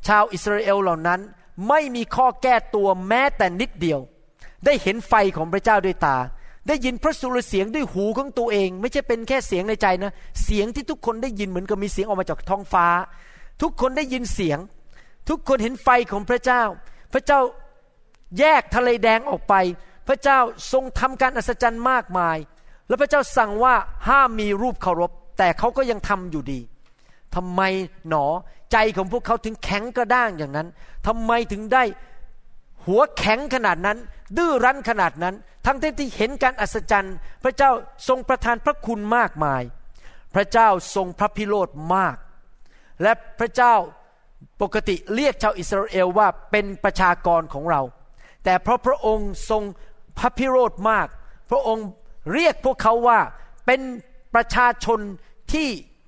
[0.08, 1.22] ชาวอิสราเอลเหล่านั้น
[1.70, 4.00] ไม่มีข้อแก้ตัวแม้แต่นิดเดียว
[4.66, 6.18] ได้เห็นไฟของพระเจ้าด้วยตา
[6.68, 12.88] ได้ยินพระสุรเสียงด้วยหูของตัวเอง ไม่ใช่เป็นแค่เสียงในใจนะ เสียงที่ทุกคนได้ยินเหมือนกับมีเสียงออกมาจากท้องฟ้า
[13.62, 14.60] ทุกคนได้ยินเสียง
[15.30, 16.64] ทุกคนเห็นไฟของพระเจ้า
[17.14, 17.40] พระเจ้า
[18.40, 19.54] แยกทะเลแดงออกไป
[20.08, 20.40] พระเจ้า
[20.72, 22.38] ทรงทำการอัศจรรย์มากมาย
[22.88, 23.76] แล้วพระเจ้าสั่งว่า
[24.08, 26.60] ห้ามมีรูปเคารพ แต่เขาก็ยังทำอยู่ดี
[27.36, 27.62] ทำไม
[28.10, 28.26] หนอ
[28.72, 30.68] ใจของพวกเขาถึงแข็งกระด้างอย่างนั้น
[31.08, 31.84] ทำไมถึงได้
[32.86, 33.98] หัวแข็งขนาดนั้น
[34.38, 35.36] ดื้อรั้นขนาดนั้น
[35.66, 37.72] ทั้งที่เห็นการอัศจรรย์ พระเจ้า
[38.08, 39.62] ทรงประทานพระคุณมากมาย
[40.36, 42.18] พระเจ้าทรงพระพิโรธมาก
[43.02, 43.74] และพระเจ้า
[44.62, 47.82] ปกติเรียกชาวอิสราเอลว่าเป็นประชากรของเรา
[48.44, 49.64] แต่เพราะพระองค์ทรง
[50.18, 51.08] พระพิโรธมาก
[51.50, 51.88] พระองค์
[52.34, 53.20] เรียกพวกเขาว่า
[53.66, 53.82] เป็น
[54.36, 55.00] ประชาชน
[55.54, 55.68] ที่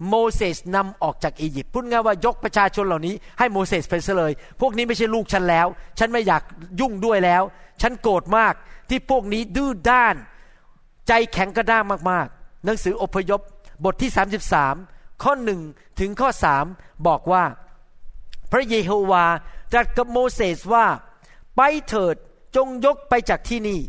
[0.09, 5.67] โมเสสนำออกจากอียิปต์พูดง่ายว่ายกประชาชนเหล่านี้ ให้โมเสสไปเลย พวกนี้ไม่ใช่ลูกฉันแล้ว
[5.99, 6.43] ฉันไม่อยาก
[6.79, 7.43] ยุ่งด้วยแล้ว
[7.81, 8.53] ฉันโกรธมาก
[8.89, 10.15] ที่พวกนี้ดื้อด้าน
[11.07, 13.41] ใจแข็งกระด้างมากๆ หนังสืออพยพ
[13.83, 14.11] บทที่
[14.65, 15.61] 33 ข้อหนึ่ง
[15.99, 16.65] ถึงข้อสาม
[17.07, 17.43] บอกว่า
[18.51, 19.25] พระเยโฮวา
[19.71, 20.85] ตรัสกับโมเสสว่า
[21.55, 22.15] ไปเถิด
[22.55, 23.79] จงยกไปจากที่นี่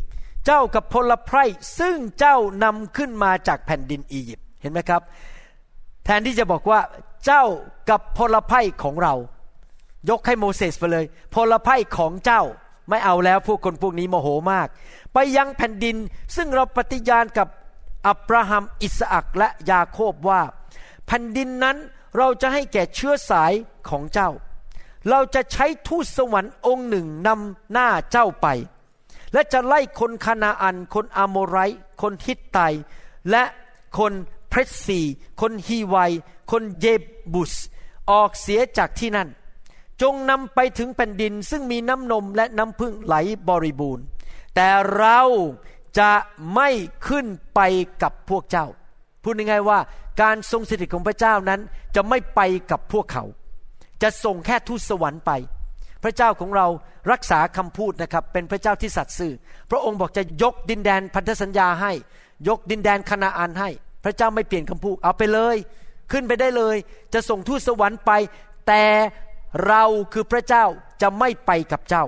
[0.47, 1.37] เจ้ากับพลไพร
[1.79, 5.01] ซึ่งเจ้านำขึ้นมาจากแผ่นดินอียิปต์เห็นไหมครับ
[6.05, 6.79] แทนที่จะบอกว่า
[7.25, 7.43] เจ้า
[7.89, 9.13] กับพลไพ่ของเรา
[10.09, 11.05] ยกให้โมเสสไปเลย
[11.35, 12.41] พลไพ่ของเจ้า
[12.89, 14.67] ไม่เอาแล้วพวกคนพวกนี้โมโหมาก
[15.13, 15.95] ไปยังแผ่นดิน
[16.35, 17.47] ซึ่งเราปฏิญาณกับ
[18.07, 20.41] อับราฮัมอิสอักและยาโคบว่า
[21.07, 21.77] แผ่นดินนั้น
[22.17, 23.53] เราจะให้แก่เชื้อสาย
[23.89, 24.29] ของเจ้า
[25.09, 28.47] เราจะใช้ทูตสวรรค์องค์หนึ่งนำหน้าเจ้าไป
[29.33, 31.57] และจะไล่คนคานาอัน คนอโมไร
[32.01, 32.59] คนฮิตไต
[33.31, 33.43] และ
[33.97, 34.13] คน
[34.49, 34.99] เพรสซี
[35.41, 35.97] คนฮีไว
[36.51, 36.85] คนเย
[37.33, 37.53] บุส
[38.11, 39.29] ออกเสียจากที่นั่น
[40.01, 43.15] จงนำไปถึงแผ่นดินซึ่งมีน้ำนมและน้ำพึ่งไหล
[43.49, 44.05] บริบูรณ์
[44.55, 45.21] แต่เรา
[45.99, 46.11] จะ
[46.53, 46.69] ไม่
[47.07, 47.59] ขึ้นไป
[48.03, 48.65] กับพวกเจ้า
[49.23, 49.79] พูดง่ายๆว่า
[50.21, 51.61] การทรงสถิตของพระเจ้านั้น
[51.95, 52.39] จะไม่ไป
[52.71, 53.23] กับพวกเขา
[54.01, 55.31] จะส่งแค่ทูตสวรรค์ไป
[56.03, 56.67] พระเจ้าของเรา
[57.11, 59.33] รักษาคำพูดนะครับ เป็นพระเจ้าที่สัตย์ซื่อ
[59.71, 61.91] พระองค์บอกจะยกดินแดนพันธสัญญาให้
[62.47, 63.69] ยกดินแดนคณาอันให้
[64.03, 65.57] พระเจ้าไม่เปลี่ยนคำพูด เอาไปเลย
[66.11, 66.77] ขึ้นไปได้เลย
[67.13, 68.11] จะส่งทูตสวรรค์ไป
[68.67, 68.83] แต่
[69.67, 69.83] เรา
[70.13, 70.65] คือพระเจ้า
[71.01, 72.05] จะไม่ไปกับเจ้า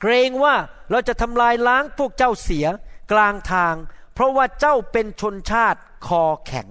[0.00, 0.54] เกรงว่า
[0.90, 2.66] เราจะทำลายล้างพวกเจ้าเสีย
[3.12, 3.74] กลางทาง
[4.14, 6.68] เพราะว่าเจ้าเป็นชนชาติคอแข็ง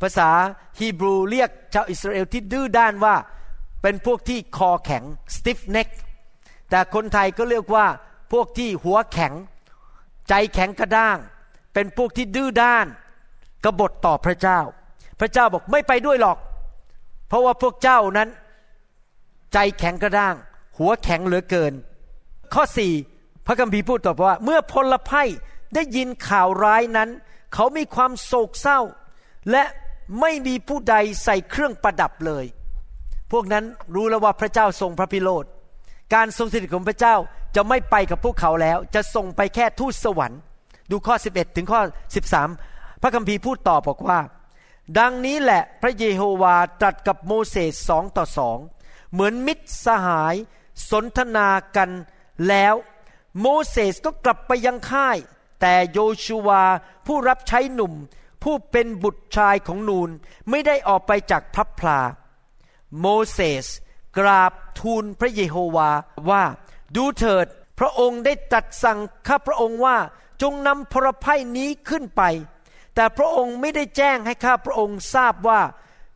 [0.00, 0.30] ภาษา
[0.78, 3.14] ฮีบรูเรียกชาวอิสราเอลที่ดื้อด้านว่า
[3.86, 5.88] เป็นพวกที่คอแข็ง stiff neck
[6.70, 7.86] แต่คนไทยก็เรียกว่า
[8.32, 9.32] พวกที่หัวแข็ง
[10.28, 11.18] ใจแข็งกระด้าง
[11.74, 12.86] เป็นพวกที่ดื้อด้าน
[13.64, 14.60] กบฏต่อพระเจ้า
[15.20, 16.38] พระเจ้าบอกไม่ไปด้วยหรอก
[17.28, 18.28] เพราะว่าพวกเจ้านั้น
[19.52, 20.34] ใจแข็งกระด้าง
[20.78, 21.72] หัวแข็งเหลือเกิน
[22.54, 22.92] ข้อสี่
[23.46, 25.22] พระคัมภีร์พูดต่อว่า เมื่อพลไพ่
[25.74, 27.10] ได้ยินข่าวร้ายนั้น
[27.54, 28.80] เขามีความโศกเศร้า
[29.50, 29.64] และ
[30.20, 32.46] ไม่มีผู้ใดใส่เครื่องประดับเลย
[33.32, 35.44] พวกนั้นรู้แล้วว่าพระเจ้าทรงพระพิโรธ
[36.14, 37.16] การทรงสถิตของพระเจ้า
[37.56, 40.40] จะไม่ไปกับพวกเขาแล้ว จะส่งไปแค่ทูตสวรรค์
[40.90, 41.80] ดูข้อ 11 ถึงข้อ
[42.40, 44.20] 13 พระคัมภีร์พูดต่อบอกว่า
[44.98, 48.58] ดังนี้แหละพระเยโฮวาตรัสกับโมเสสสองต่อสอง
[49.12, 50.34] เหมือนมิตรสหาย
[50.90, 51.90] สนทนากัน
[52.48, 52.74] แล้ว
[53.40, 55.16] โมเสสก็กลับไปยังค่าย
[55.60, 56.62] แต่โยชูวา
[57.06, 57.92] ผู้รับใช้หนุ่ม
[58.42, 60.10] ผู้เป็นบุตรชายของนูน
[60.50, 62.00] ไม่ได้ออกไปจากพระพลา
[63.00, 63.66] โมเสส
[64.18, 65.90] กราบทูลพระเยโฮวา
[66.30, 66.42] ว่า
[66.96, 67.46] ดูเถิด
[67.78, 69.96] พระองค์ได้ตรัสสั่งข้าพระองค์ว่า
[70.42, 72.22] จงนำพรไพ่นี้ขึ้นไป
[72.94, 75.60] แต่พระองค์ไม่ได้แจ้งให้ข้าพระองค์ทราบว่า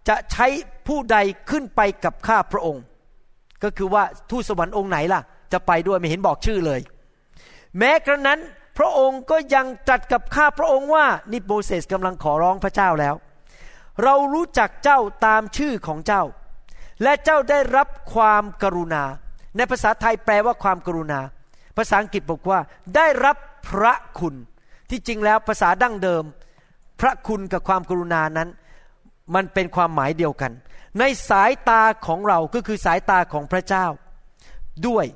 [0.09, 0.47] จะใช้
[0.87, 1.17] ผู้ใด
[1.51, 2.83] ขึ้นไปกับข้าพระองค์
[3.63, 6.81] ก็คือว่าทูตสวรรค์องค์ไหนล่ะ จะไปด้วยไม่เห็นบอกชื่อเลย
[7.79, 8.41] แม้กระนั้น
[8.79, 13.15] พระองค์ก็ยังจัดกับข้าพระองค์ว่านี่โมเสสกำลังขอร้องพระเจ้าแล้ว
[14.03, 16.23] เรารู้จักเจ้าตามชื่อของเจ้า
[17.03, 19.05] และเจ้าได้รับความกรุณา
[19.57, 21.21] ในภาษาไทยแปลว่าความกรุณา
[21.77, 22.61] ภาษาอังกฤษบอกว่า
[22.97, 23.37] ได้รับ
[23.69, 24.35] พระคุณ
[24.91, 26.25] ที่จริงแล้วภาษาดั้งเดิม
[27.01, 28.49] พระคุณกับความกรุณานั้น
[29.35, 30.53] มันเป็นความหมายเดียวกัน
[30.99, 33.87] ในสายตาของเราก็คือสายตาของพระเจ้า
[34.87, 35.07] ด้วย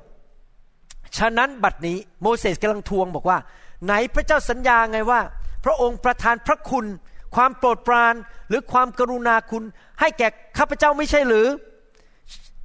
[1.17, 3.37] ฉะนั้นบัดนี้โมเสสกำลังทวงบอกว่า
[3.85, 5.21] ไหนพระเจ้าสัญญาไงว่า
[5.65, 6.85] พระองค์ประทานพระคุณ
[7.35, 8.13] ความโปรดปราน
[8.49, 9.63] หรือความกรุณาคุณ
[9.99, 11.47] ให้แก่ข้าพเจ้าไม่ใช่หรือ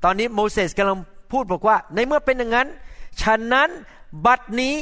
[0.05, 0.99] ตอนนี้โมเสสกำลัง
[1.33, 2.69] พูดบอกว่า ในเมื่อเป็นอย่างนั้น
[3.23, 3.69] ฉะนั้น
[4.27, 4.77] บัดนี้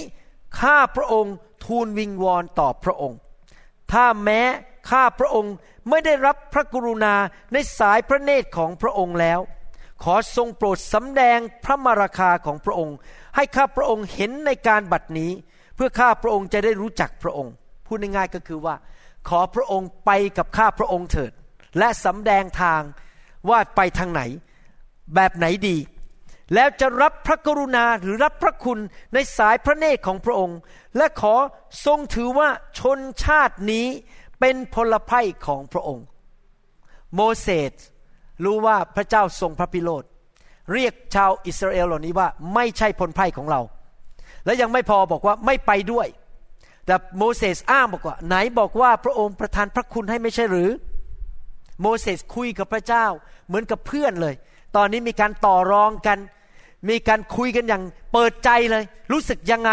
[0.60, 3.18] ข้าพระองค์ทูลวิงวอนต่อพระองค์
[3.92, 4.40] ถ้าแม้
[4.90, 5.54] ข้าพระองค์
[5.90, 7.14] ไม่ได้รับพระกรุณา
[7.52, 9.40] ในสายพระเนตรของพระองค์แล้ว
[10.04, 12.96] ขอทรงโปรดสำแดงพระมราคาของพระองค์
[13.36, 15.30] ให้ข้าพระองค์เห็นในการบัดนี้
[15.76, 17.52] เพื่อข้าพระองค์จะได้รู้จักพระองค์
[17.86, 18.74] พูดง่ายๆก็คือว่า
[19.28, 21.32] ขอพระองค์ไปกับข้าพระองค์เถิด
[21.78, 22.82] และสำแดงทาง
[23.48, 24.22] ว่าไปทางไหน
[25.14, 25.76] แบบไหนดี
[26.54, 28.78] แล้วจะรับพระกรุณาหรือรับพระคุณ
[29.14, 30.58] ในสายพระเนตรของพระองค์
[30.96, 31.34] และขอ
[31.86, 33.86] ทรงถือว่าชนชาตินี้
[34.40, 36.04] เป็นพลภัยของพระองค์
[37.14, 37.72] โมเสส
[38.44, 40.04] รู้ว่าพระเจ้าทรงพระพิโรธ
[40.72, 43.60] เรียกชาวอิสราเอลเหล่านี้ว่าไม่ใช่พลภัยของเรา
[44.44, 46.06] และยังไม่พอบอกว่าไม่ไปด้วย
[46.86, 50.70] แต่โมเสสอ้างบอกว่า ไหนบอกว่าพระองค์ประทานพระคุณให้ไม่ใช่หรือ
[51.80, 53.06] โมเสสคุยกับพระเจ้า
[53.46, 54.34] เหมือนกับเพื่อนเลย
[54.76, 56.18] ตอนนี้มีการต่อรองกัน
[56.88, 59.70] มีการคุยกันอย่างเปิดใจเลย รู้สึกยังไง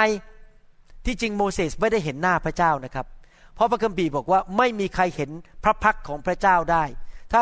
[1.05, 3.05] ที่จริงโมเสสไม่ได้เห็นหน้าพระเจ้านะครับ
[3.55, 5.31] เพราะพระคัมภีร์บอกว่าไม่มีใครเห็น
[5.63, 6.83] พระพักของพระเจ้าได้
[7.33, 7.41] ถ้า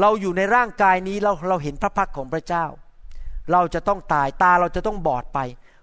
[0.00, 2.64] เราอยู่ในร่างกายนี้เราเราเห็นพระพักของพระเจ้า
[3.52, 5.38] เราจะต้องตายตาเราจะต้องบอดไป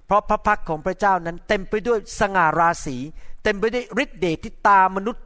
[0.05, 2.97] เพราะพระพักของพระเจ้านั้นเต็มไปด้วยสง่าราศี
[3.43, 5.23] เต็มไปด้วยฤทธิเดชที่ตามนุษย์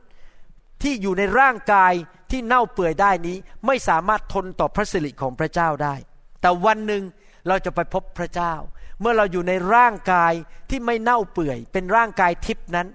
[0.81, 1.93] ที่อยู่ในร่างกาย
[2.31, 5.95] ที่เน่าเปื่อยได้นี้ ไม่สามารถทนต่อพระสิริของพระเจ้าได้
[6.41, 7.03] แต่วันหนึ่ง
[7.47, 8.53] เราจะไปพบพระเจ้า
[9.01, 10.33] เมื่อเราอยู่ในร่างกาย
[10.69, 12.87] ที่ไม่เน่าเปื่อย เป็นร่างกายทิพนั้น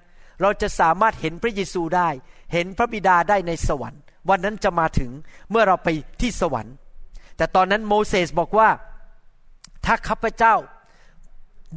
[0.42, 2.08] เราจะสามารถเห็นพระเยซูได้
[2.52, 5.10] เห็นพระบิดาได้ในสวรรค์ วันนั้นจะมาถึง
[5.50, 5.88] เมื่อเราไป
[6.20, 6.74] ที่สวรรค์
[7.36, 8.68] แต่ตอนนั้นโมเสสบอกว่า
[9.84, 10.54] ถ้าข้าพเจ้า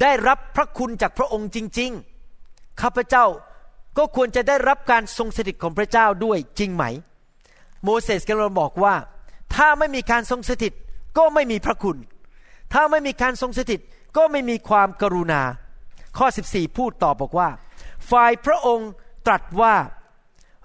[0.01, 1.91] ได้รับพระคุณจากพระองค์จริง
[2.35, 3.25] ๆ ข้าพเจ้า
[3.97, 6.83] ก็ควรจะได้รับการทรงสถิตของพระเจ้าด้วยจริงไหม
[7.83, 8.95] โมเสสกำลังบอกว่า
[9.55, 10.73] ถ้าไม่มีการทรงสถิต
[11.17, 11.97] ก็ไม่มีพระคุณ
[12.73, 13.79] ถ้าไม่มีการทรงสถิต
[14.17, 15.41] ก็ไม่มีความกรุณา
[16.17, 17.49] ข้อ 14 พูดต่อบอกว่า
[18.11, 18.89] ฝ่ายพระองค์
[19.27, 19.75] ตรัสว่า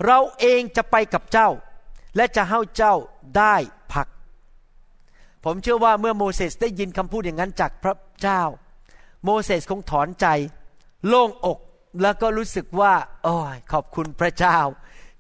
[0.07, 1.49] เราเองจะไปกับเจ้า
[2.17, 2.95] และจะให้เจ้า
[3.39, 3.55] ได้
[3.93, 4.07] พัก
[5.45, 8.43] ผมเชื่อว่าเมื่อโมเสสได้ยินคำพูดอย่างนั้นจากพระเจ้า
[9.25, 10.27] โมเสสคงถอนใจ
[11.07, 11.59] โล่งอก
[12.03, 12.93] แล้วก็รู้สึกว่า
[13.25, 14.59] โอ้ยขอบคุณพระเจ้า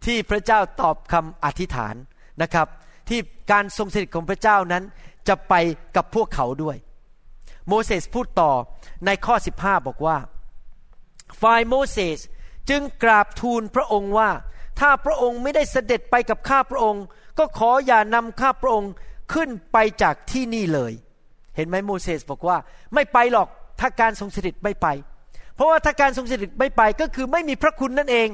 [0.04, 1.94] ที่พระเจ้าตอบคำอธิษฐาน
[2.42, 2.68] นะครับ
[3.08, 3.20] ที่
[3.52, 4.84] การทรงสถิตของพระเจ้านั้น
[5.28, 5.54] จะไป
[5.96, 6.76] กับพวกเขาด้วย
[7.68, 8.52] โมเสสพูดต่อ
[9.06, 10.16] ในข้อ 15 บอกว่า
[11.42, 12.18] ฝ่ายโมเสส
[12.70, 14.30] จึงกราบทูลพระองค์ว่า
[14.80, 17.04] ถ้าพระองค์ไม่ได้เสด็จไปกับข้าพระองค์
[17.38, 18.92] ก็ขออย่านำข้าพระองค์
[19.34, 20.92] ขึ้นไปจากที่นี่เลย
[21.56, 22.56] เห็นไหมโมเสสบอกว่า
[22.94, 23.48] ไม่ไปหรอก
[23.80, 24.86] ถ้าการทรงสถิตไม่ไป
[25.54, 28.28] เพราะว่าถ้าการทรงสถิตไม่ไปก็คือไม่มีพระคุณนั่นเอง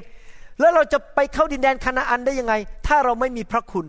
[0.60, 2.54] แล้วเราจะไปเข้าดินแดนคานาอันได้ยังไง
[2.86, 3.86] ถ้าเราไม่มีพระคุณ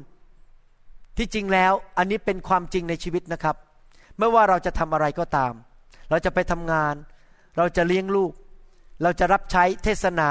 [1.17, 3.55] ที่จริงแล้วอันนี้เป็นความจริงในชีวิตนะครับ
[4.17, 5.53] ไม่ว่าเราจะทำอะไรก็ตาม
[6.09, 6.95] เราจะไปทำงาน
[7.57, 8.31] เราจะเลี้ยงลูก
[9.03, 10.29] เราจะรับใช้เทศนา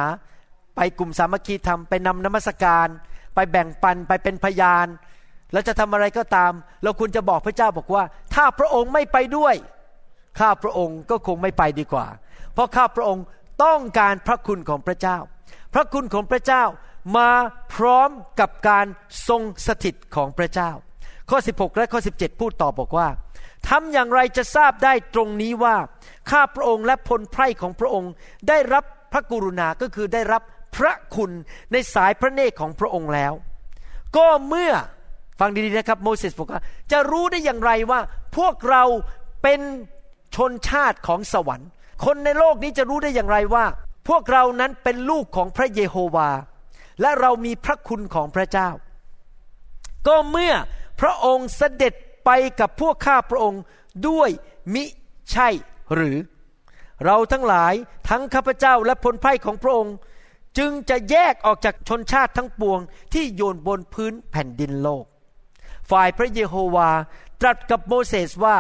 [0.77, 2.87] ไปกลุ่มสามัคคีธรรมไปนำนมัสการ
[3.35, 4.87] ไปแบ่งปันไปเป็นพยาน
[5.53, 8.03] เราจะทำอะไรก็ตาม เราควรจะบอกพระเจ้าบอกว่า
[8.35, 9.55] ถ้าพระองค์ไม่ไปด้วย
[10.39, 12.07] ข้าพระองค์ก็คงไม่ไปดีกว่า
[12.61, 13.25] ราะข้าพระองค์
[13.65, 15.19] ต้องการพระคุณของพระเจ้า
[15.75, 16.65] พระคุณของพระเจ้า
[17.17, 17.31] มา
[17.75, 18.87] พร้อมกับการ
[19.29, 20.71] ทรงสถิตของพระเจ้า
[21.31, 23.09] ข้อ 16 และข้อ 17 พูดต่อบอกว่า
[23.69, 25.77] ทำอย่างไรจะทราบได้ตรงนี้ว่า
[26.31, 28.13] ข้าพระองค์และพลไพร่ของพระองค์
[28.49, 30.43] ได้รับพระกรุณาก็คือได้รับ
[30.77, 31.31] พระคุณ
[31.73, 33.33] ในสายพระเนตรของพระองค์แล้ว
[34.17, 34.73] ก็เมื่อ
[35.41, 38.01] ฟังดีๆนะครับโมเสสบอกว่าจะรู้ได้อย่างไรว่า
[38.37, 38.83] พวกเรา
[39.43, 39.61] เป็น
[40.37, 41.69] ชนชาติของสวรรค์
[42.05, 43.65] คนในโลกนี้จะรู้ได้อย่างไรว่า
[44.09, 46.31] พวกเรานั้นเป็นลูกของพระเยโฮวา
[47.01, 48.69] และเรามีพระคุณของพระเจ้า
[50.07, 50.55] ก็เมื่อ
[51.01, 53.63] พระองค์เสด็จไปกับพวกข้าพระองค์
[54.09, 54.31] ด้วย
[54.75, 54.85] มิ
[55.31, 55.49] ใช่
[55.95, 56.17] หรือ
[57.05, 57.75] เราทั้งหลาย
[58.09, 59.95] ทั้งข้าพเจ้าและพลไพ่ของพระองค์
[60.59, 62.81] จึงจะแยกออกจากชนชาติทั้งปวง
[63.15, 65.05] ที่โยนบนพื้นแผ่นดินโลก
[65.91, 66.91] ฝ่ายพระเยโฮวา
[67.41, 68.57] ตรัสกับโมเสสว่า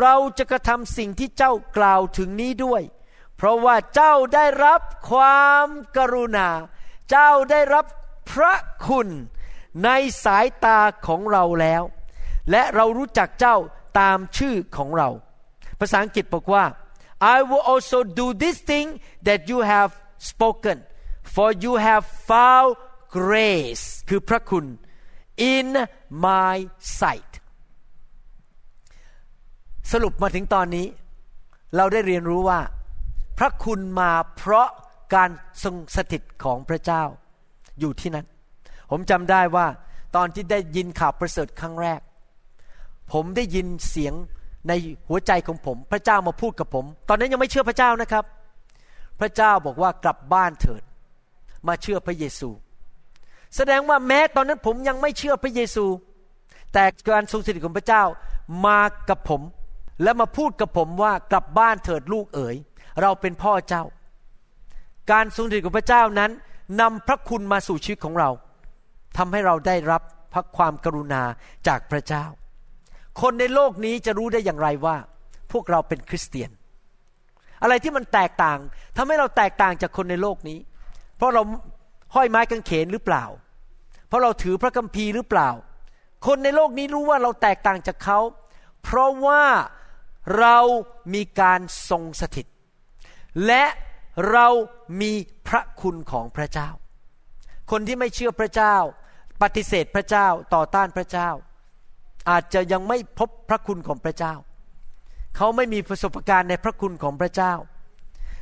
[0.00, 2.82] เราจะกระทำสิ่งที่เจ้ากล่าวถึงนี้ด้วย
[3.36, 4.80] เพราะว่าเจ้าได้รับ
[5.10, 5.66] ความ
[5.96, 6.48] กรุณา
[7.10, 7.84] เจ้าได้รับ
[8.32, 8.54] พระ
[8.86, 9.08] คุณ
[9.84, 9.90] ใน
[10.24, 11.82] สายตาของเราแล้ว
[12.50, 13.56] และเรารู้จักเจ้า
[13.98, 15.08] ตามชื่อของเรา
[15.80, 16.64] ภาษาอังกฤษบอกว่า
[17.34, 18.88] I will also do this thing
[19.26, 19.90] that you have
[20.30, 20.76] spoken
[21.34, 22.70] for you have found
[23.18, 24.64] grace คือพระคุณ
[25.54, 25.68] in
[26.26, 26.56] my
[26.98, 27.32] sight
[29.92, 30.86] สรุปมาถึงตอนนี้
[31.76, 32.60] เราได้เรียนรู้ว่า
[33.38, 34.68] พระคุณมาเพราะ
[35.14, 35.30] การ
[35.64, 37.02] ทรงสถิตของพระเจ้า
[37.80, 38.26] อยู่ที่นั้น
[38.90, 39.66] ผมจำได้ว่า
[40.16, 42.00] ตอนที่ได้ยินข่าวประเสริฐครั้งแรก
[43.12, 44.14] ผมได้ยินเสียง
[44.68, 44.72] ใน
[45.08, 48.24] หัวใจของผม พระเจ้ามาพูดกับผม ตอนนั้นยังไม่เชื่อพระเจ้านะครับ
[49.20, 50.82] พระเจ้าบอกว่ากลับบ้านเถิด
[51.68, 52.50] มาเชื่อพระเยซู
[53.56, 55.84] แสดงว่าแม้ตอนนั้นผมยังไม่เชื่อพระเยซู
[56.72, 58.02] แต่การทรงสถิตของพระเจ้า
[58.66, 59.42] มากับผม
[60.02, 62.56] และมาพูดกับผมว่ากลับบ้านเถิดลูกเอ๋ย
[63.02, 63.84] เราเป็นพ่อเจ้า
[65.10, 66.30] การทรงสถิตของพระเจ้านั้น
[66.80, 68.30] นำพระคุณมาสู่ชีวิตของเรา
[69.16, 71.22] ทำให้เราได้รับพระความกรุณา
[71.68, 72.24] จากพระเจ้า
[73.20, 74.96] คนในโลกนี้จะรู้ได้อย่างไรว่า
[75.52, 76.50] พวกเราเป็นคริสเตียน
[77.62, 78.58] อะไรที่มันแตกต่าง
[78.96, 80.58] ทำให้เราแตกต่างจากคนในโลกนี้
[81.16, 81.42] เพราะเรา
[82.14, 83.24] ห้อยไม้กางเขนหรือเปล่า
[84.08, 85.50] เพราะเราถือพระคัมภีร์หรือเปล่า
[86.26, 88.18] คนในโลกนี้รู้ว่าเราแตกต่างจากเขา
[88.84, 89.42] เพราะว่า
[90.38, 90.58] เรา
[91.14, 91.60] มีการ
[91.90, 92.46] ทรงสถิต
[93.46, 93.64] และ
[94.30, 94.48] เรา
[95.00, 95.12] มี
[95.48, 96.68] พระคุณของพระเจ้า
[97.70, 98.76] คนที่ไม่เชื่อพระเจ้า
[99.42, 101.28] ปฏิเสธพระเจ้าต่อต้านพระเจ้า
[102.30, 104.34] อาจจะยังไม่พบพระคุณของพระเจ้า
[105.36, 107.52] เขาไม่มีประสบการณ์ในพระคุณของพระเจ้า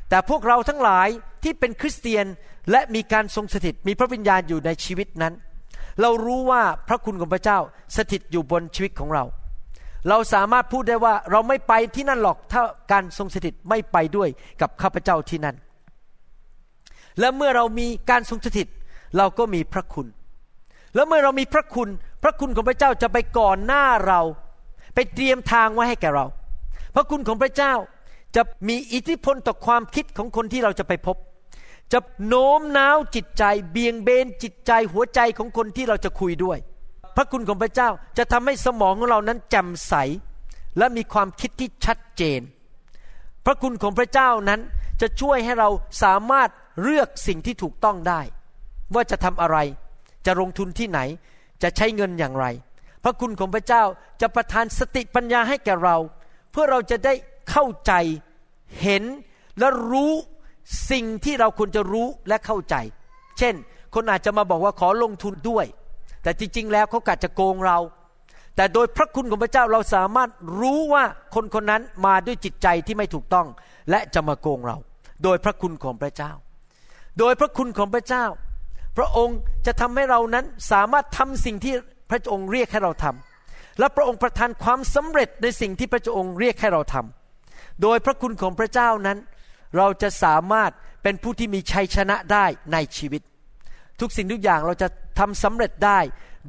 [0.08, 1.08] แต่พวกเราทั้งหลาย
[1.42, 2.26] ที่เป็นคริสเตียน
[2.70, 5.34] และมีการทรงสถิตมีพระวิญญาณอยู่ในชีวิตนั้น
[6.00, 7.58] เรารู้ว่าพระคุณของพระเจ้า
[7.96, 9.24] สถิตอยู่บนชีวิตของเรา
[10.08, 14.28] เราสามารถพูดได้ว่าเราไม่ไปที่นั่นหรอกถ้าการทรงสถิตไม่ไปด้วย
[14.60, 15.56] กับข้าพเจ้าที่นั่น
[17.20, 18.68] และเมื่อเรามีการทรงสถิต
[19.16, 20.06] เราก็มีพระคุณ
[20.94, 21.88] แล้วเมื่อเรามีพระคุณ
[22.22, 24.20] พระคุณของพระเจ้าจะไปก่อนหน้าเรา
[24.94, 26.26] ไปเตรียมทางไว้ให้แก่เรา
[26.94, 27.72] พระคุณของพระเจ้า
[28.36, 31.16] จะมีอิทธิพลต่อความคิดของคนที่เราจะไปพบ
[31.92, 36.58] จะโน้มน้าวจิตใจ เบี่ยงเบนจิตใจหัวใจของคนที่เราจะคุยด้วย
[37.16, 37.88] พระคุณของพระเจ้า
[38.18, 39.94] จะทำให้สมองของเรานั้นแจ่มใส
[40.78, 42.40] และมีความคิดที่ชัดเจน
[43.44, 44.60] พระคุณของพระเจ้านั้น
[45.00, 45.68] จะช่วยให้เรา
[46.02, 46.48] สามารถ
[46.82, 48.20] เลือกสิ่งที่ถูกต้องได้
[48.94, 49.58] ว่าจะทำอะไร
[50.26, 51.00] จะลงทุนที่ไหน
[51.62, 52.46] จะใช้เงินอย่างไร
[53.04, 53.82] พระคุณของพระเจ้า
[54.20, 55.96] จะประทานสติปัญญาให้แก่เรา
[56.50, 57.14] เพื่อเราจะได้
[57.50, 57.92] เข้าใจ
[58.82, 59.04] เห็น
[59.58, 60.12] และรู้
[60.90, 62.76] สิ่งที่เราควรจะรู้และเข้าใจ
[63.38, 63.54] เช่น
[63.94, 65.66] คนอาจจะมาบอกว่าขอลงทุนด้วย
[66.24, 67.78] แต่จริง ๆ แล้วเขากะจะโกงเรา
[68.56, 71.04] แต่โดยพระคุณของพระเจ้าเราสามารถรู้ว่า
[71.34, 73.46] คนคนนั้นมาด้วยจิตใจที่ไม่ถูกต้อง
[73.90, 74.76] และจะมาโกงเรา
[75.24, 76.32] โดยพระคุณของพระเจ้า
[77.18, 78.24] โดยพระคุณของพระเจ้า
[78.96, 81.74] พระองค์จะทำให้เรานั้นสามารถทำสิ่งที่
[82.10, 89.18] พระองค์เรียกให้เราทำและพระองค์ประทานความสำเร็จในสิ่งที่พระองค์เรียกให้เราทำโดยพระคุณของพระเจ้านั้น
[89.76, 90.70] เราจะสามารถ
[91.02, 93.22] เป็นผู้ที่มีชัยชนะได้ในชีวิต
[94.00, 94.88] ทุกสิ่งทุกอย่างเราจะ
[95.18, 95.98] ทำสำเร็จได้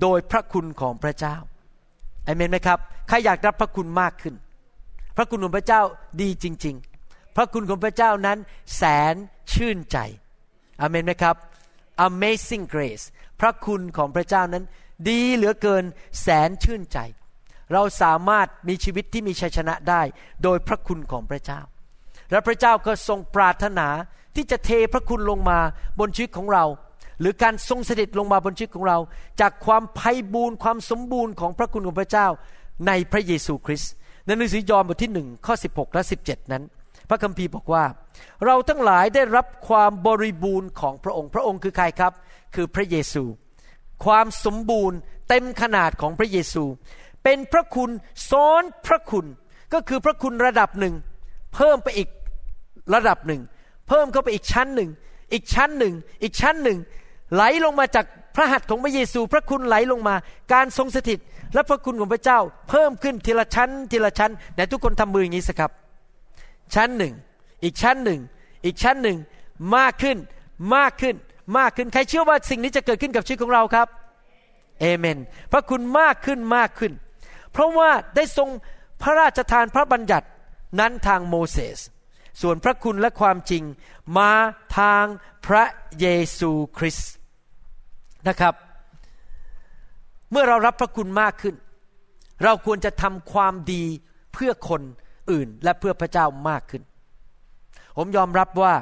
[0.01, 1.35] โดยพระคุณของพระเจ้า
[2.27, 4.35] อเมนไหมครับใครอยากรับพระคุณมากขึ้น
[5.17, 5.81] พระคุณของพระเจ้า
[6.21, 6.75] ดีจริง
[7.05, 8.37] ๆ พระคุณของพระเจ้านั้น
[8.75, 8.83] แส
[9.13, 9.15] น
[9.53, 9.97] ชื่นใจ
[10.81, 11.35] อเมนไหมครับ
[12.07, 13.05] Amazing Grace
[13.41, 14.63] พระคุณของพระเจ้านั้น
[15.09, 15.83] ดีเหลือเกิน
[16.21, 16.99] แสนชื่นใจ
[17.73, 20.01] เราสามารถมีชีวิตที่มีชัยชนะได้
[20.43, 21.61] โดยพระคุณของพระเจ้า
[22.31, 23.87] และพระเจ้าก็ทรงปรารถนา
[24.35, 25.59] ที่จะเทพระคุณลงมา
[25.99, 26.65] บนชีวิตของเรา
[27.19, 28.97] หรือการทรงเสด็จลงมาบนชีวิตของเรา
[29.41, 32.27] จากความไพ่บูรณ์ความสมบูรณ์ของพระคุณของพระเจ้า
[32.87, 33.91] ในพระเยซูคริสต์
[34.25, 36.63] ในหนังสือยอห์นบทที่หนึ่งข้อ 16 และ 17 นั้น
[37.09, 37.83] พระคัมภีร์บอกว่า
[38.45, 42.13] เราทั้งหลายได้รับความบริบูรณ์ของพระองค์ พระองค์คือใครครับ
[42.55, 43.23] คือพระเยซู
[44.05, 44.97] ความสมบูรณ์
[45.29, 46.63] เต็มขนาดของพระเยซู
[47.23, 47.89] เป็นพระคุณ
[48.31, 49.25] ซ้อนพระคุณ
[49.73, 50.95] ก็คือพระคุณระดับหนึ่ง
[51.55, 52.09] เพิ่มไปอีก
[52.93, 53.41] ระดับหนึ่ง
[53.87, 54.89] เพิ่มเข้าไปอีกชั้นหนึ่ง
[55.33, 55.93] อีกชั้นหนึ่ง
[56.23, 56.77] อีกชั้นหนึ่ง
[57.33, 58.05] ไหลลงมาจาก
[58.35, 60.15] พระหัตถ์ของพระเยซู พระคุณไหลลงมา
[60.53, 61.19] การทรงสถิต
[61.53, 65.71] และพระคุณของพระเจ้า เพิ่มขึ้นทีละชั้น ทีละชั้นไหนทุกคนทำมืออย่างนี้สิครับ
[66.75, 67.13] ชั้นหนึ่ง
[67.63, 68.19] อีกชั้นหนึ่ง
[68.65, 69.17] อีกชั้นหนึ่ง
[69.77, 70.17] มากขึ้น
[70.75, 71.15] มากขึ้น
[71.57, 73.87] มากขึ้น ใครเชื่อว่าสิ่งนี้จะเกิดขึ้นกับชีวิตของเราครับ
[74.81, 75.17] เอเมน
[75.51, 76.91] พระคุณมากขึ้นมากขึ้น
[77.51, 78.49] เพราะว่าได้ทรง
[79.01, 80.27] พระราชทานพระบัญญัติ
[80.79, 81.79] นั้นทางโมเสส
[82.41, 83.63] ส่วนพระคุณและความจริง
[84.17, 84.31] มา
[84.77, 85.05] ทาง
[85.47, 85.63] พระ
[85.99, 86.07] เย
[86.39, 87.11] ซูคริสต์
[88.27, 88.53] นะครับ
[90.31, 91.55] เมื่อเรารับพระคุณมากขึ้น
[92.43, 93.83] เราควรจะทำความดี
[94.33, 94.81] เพื่อคน
[95.31, 96.83] อื่นและเพื่อพระเจ้ามากขึ้น
[97.97, 98.73] ผมยอมรับว่า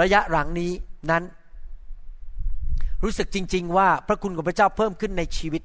[0.00, 0.72] ระยะหลังนี้
[1.10, 1.22] นั้น
[3.04, 5.62] รู้สึกจริง ๆ ว่าพระคุณของพระเจ้าเพิ่มขึ้นในชีวิต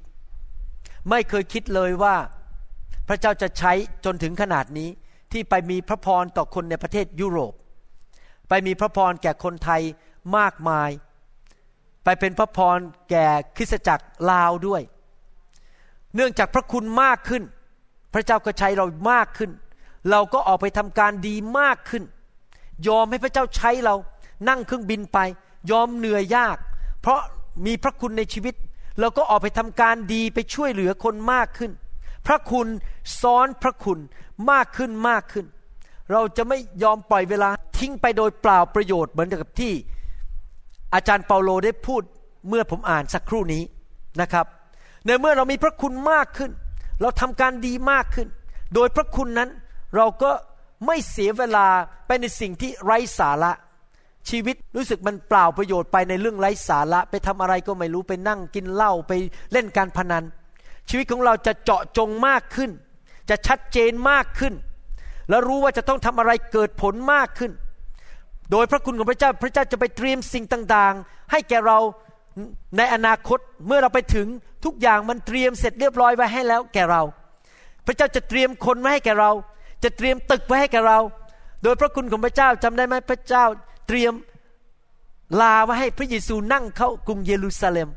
[1.10, 2.14] ไม่เคยคิดเลยว่า
[3.08, 3.72] พระเจ้าจะใช้
[4.04, 4.88] จนถึงขนาดนี้
[5.36, 7.54] ที่ไปมีพระพรต่อคนในประเทศยุโรป
[8.48, 9.82] ไปมีพระพรแก่คนไทย
[10.36, 10.90] มากมาย
[12.04, 12.78] ไปเป็นพระพร
[13.10, 13.26] แก่
[13.56, 14.82] คริสตจักรลาวด้วย
[16.14, 17.42] เนื่องจากพระคุณมากขึ้น
[18.14, 19.50] พระเจ้าก็ใช้เรามากขึ้น
[20.10, 22.04] เราก็ออกไปทำการดีมากขึ้น
[22.88, 23.94] ยอมให้พระเจ้าใช้เรา
[24.48, 25.18] นั่งเครื่องบินไป
[25.70, 26.56] ยอมเหนื่อยยาก
[27.00, 27.20] เพราะ
[27.66, 28.54] มีพระคุณในชีวิต
[29.00, 31.70] เราก็ออกไปทำการดีไปช่วยเหลือคนมากขึ้น
[32.26, 32.68] พระคุณ
[33.20, 33.98] ซ้อนพระคุณ
[34.50, 35.46] มากขึ้นมากขึ้น
[36.12, 37.48] เราจะไม่ยอมปล่อยเวลา
[37.78, 39.72] ทิ้งไปโดยเปล่าประโยชน์เหมือนกับที่
[40.94, 42.02] อาจารย์เปาโลได้พูด
[42.48, 43.62] เมื่อผมอ่านสักครู่นี้
[44.20, 44.46] นะครับ
[45.06, 46.50] ในเมื่อเรามีพระคุณมากขึ้น
[47.00, 48.28] เราทำการดีมากขึ้น
[48.74, 49.50] โดยพระคุณนั้น
[49.96, 50.30] เราก็
[50.86, 51.66] ไม่เสียเวลา
[52.06, 53.52] ไปในสิ่งที่ไร้สาระ
[54.30, 59.12] ชีวิตรู้สึกมันเปล่าประโยชน์ไปในเรื่องไร้สาระ ไปทำอะไรก็ไม่รู้ไปนั่งกินเหล้าไป
[59.52, 60.24] เล่นการพนัน
[60.88, 62.70] ชีวิตของเราจะเจาะจงมากขึ้น
[63.30, 64.54] จะชัดเจนมากขึ้น
[65.28, 67.52] และรู้ว่าจะต้องทำอะไรเกิดผลมากขึ้น
[68.50, 71.78] โดยพระคุณของพระเจ้าพระเจ้าจะไปเตรียมสิ่งต่างๆ ให้แก่เรา
[72.76, 74.26] ในอนาคตเมื่อเราไปถึง
[74.64, 77.02] ทุกอย่างมันเตรียมเสร็จเรียบร้อยไว้ให้แล้วแก่เรา
[77.86, 79.30] พระเจ้าจะเตรียมคนไว้ให้แก่เรา
[79.84, 80.98] จะเตรียมตึกไว้ให้แก่เรา
[81.62, 83.44] โดยพระคุณของพระเจ้าจำได้ไหมพระเจ้า
[83.88, 84.12] เตรียม
[85.40, 87.88] ลาไว้ให้พระเยซูนั่งเข้ากรุงเยรูซาเล็ม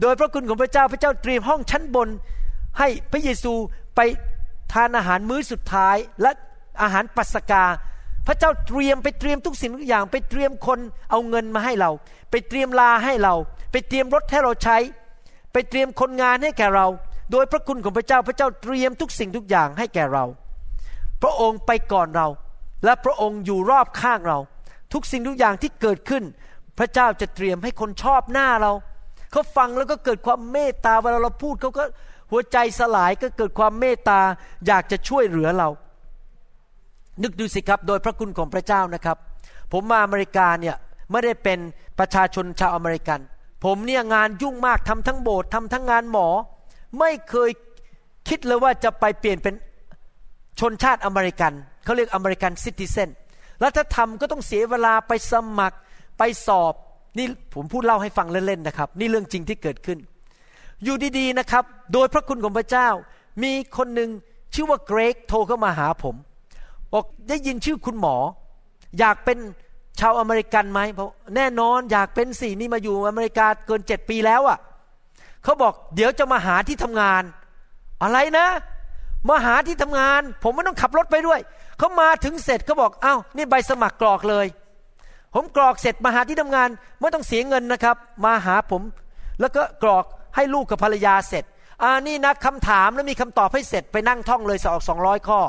[0.00, 2.08] โดยพระคุณของพระเจ้าพระเจ้าเตรียมห้องชั้นบน
[2.78, 3.52] ให้พระเยซู
[3.96, 4.00] ไป
[4.72, 6.30] ทานอาหารมื้อสุดท้าย และ
[6.82, 7.64] อาหารปัสกา
[8.26, 10.78] พระเจ้าเตรียมไปเตรียมทุกสิ่งทุกอย่าง ไปเตรียมคน
[11.10, 11.90] เอาเงินมาให้เรา
[12.30, 13.34] ไปเตรียมลาให้เรา
[13.72, 14.76] ไปเตรียมรถให้เราใช้
[15.52, 16.86] ไปเตรียมคนงานให้แก่เรา
[17.32, 20.24] โดยพระคุณของพระเจ้าพระเจ้าเตรียมทุกสิ่งทุกอย่างให้แก่เรา
[21.22, 22.28] พระองค์ไปก่อนเรา
[22.84, 24.38] และพระองค์อยู่รอบข้างเรา
[24.92, 26.24] ทุกสิ่งทุกอย่างที่เกิดขึ้น
[26.78, 28.72] พระเจ้าจะเตรียมให้คนชอบหน้าเรา
[29.30, 31.84] เขาฟังแล้วก็เกิดความเมตตาเวลาเราพูดเขาก็
[32.30, 34.20] หัวใจสลายก็เกิดความเมตตา
[34.66, 35.68] อยากจะช่วยเหลือเรา
[37.22, 39.16] นึกดูสิครับโดยพระคุณของพระเจ้านะครับ
[39.72, 40.76] ผมมาอเมริกาเนี่ย
[41.10, 41.58] ไม่ได้เป็น
[41.98, 43.20] ประชาชนชาวอเมริกัน
[43.64, 46.28] ผมเนี่ยงานยุ่งมากทำทั้งโบสถ์ทำทั้งงานหมอ
[46.98, 47.50] ไม่เคย
[48.28, 49.54] คิดเลยว่าจะไปเปลี่ยนเป็น
[50.60, 51.52] ชนชาติอเมริกัน
[51.84, 53.10] เขาเรียกอเมริกันซิติเซน
[53.60, 55.78] แล้วถ้าทำก็ต้องเสียเวลาไปสมัคร
[56.18, 56.74] ไปสอบ
[57.16, 59.98] นี่ผมพูดเล่าให้ฟังเล่นๆนะครับ นี่เรื่องจริงที่เกิดขึ้น
[60.84, 62.88] อยู่ดีๆนะครับ โดยพระคุณของพระเจ้า
[63.42, 64.10] มีคนหนึ่ง
[64.54, 66.14] ชื่อว่าเกรกโทรเข้ามาหาผม
[66.92, 68.16] บอกได้ยินชื่อคุณหมอ
[68.98, 69.38] อยากเป็น
[70.00, 74.58] ชาวอเมริกันไหมเพราะแน่นอนอยากเป็นสี่นี่มาอยู่อเมริกาเกินเจ็ดปีแล้วอะ่ะ
[75.44, 77.22] เขาบอกเดี๋ยวจะมาหาที่ทำงาน
[78.02, 78.46] อะไรนะ
[79.28, 81.40] มาหาที่ทำงาน ผมไม่ต้องขับรถไปด้วย
[81.78, 84.46] เขามาถึงเสร็จเขาบอกอ้าวนี่ใบสมัครกรอกเลย
[85.34, 86.68] ผมกรอกเสร็จมาหาที่ทำงาน
[87.00, 88.82] ไม่ต้องเสียเงินนะครับ มาหาผม
[89.40, 90.04] แล้วก็กรอก
[90.36, 91.44] ให้ลูกกับภรรยาเสร็จ
[91.82, 95.40] อ่านี่นะคำถามแล้วมีคำตอบให้เสร็จไปนั่งท่องเลยสอบสองร้อยข้อ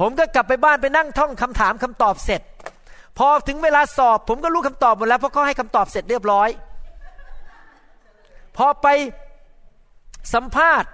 [0.00, 2.42] ผมก็กลับไปบ้านไปนั่งท่องคำถามคำตอบเสร็จ
[3.18, 6.48] พอถึงเวลาสอบ ผมก็รู้คำตอบหมดแล้วเพราะเขาให้คำตอบเสร็จเรียบร้อย
[8.56, 8.86] พอไป
[10.34, 10.90] สัมภาษณ์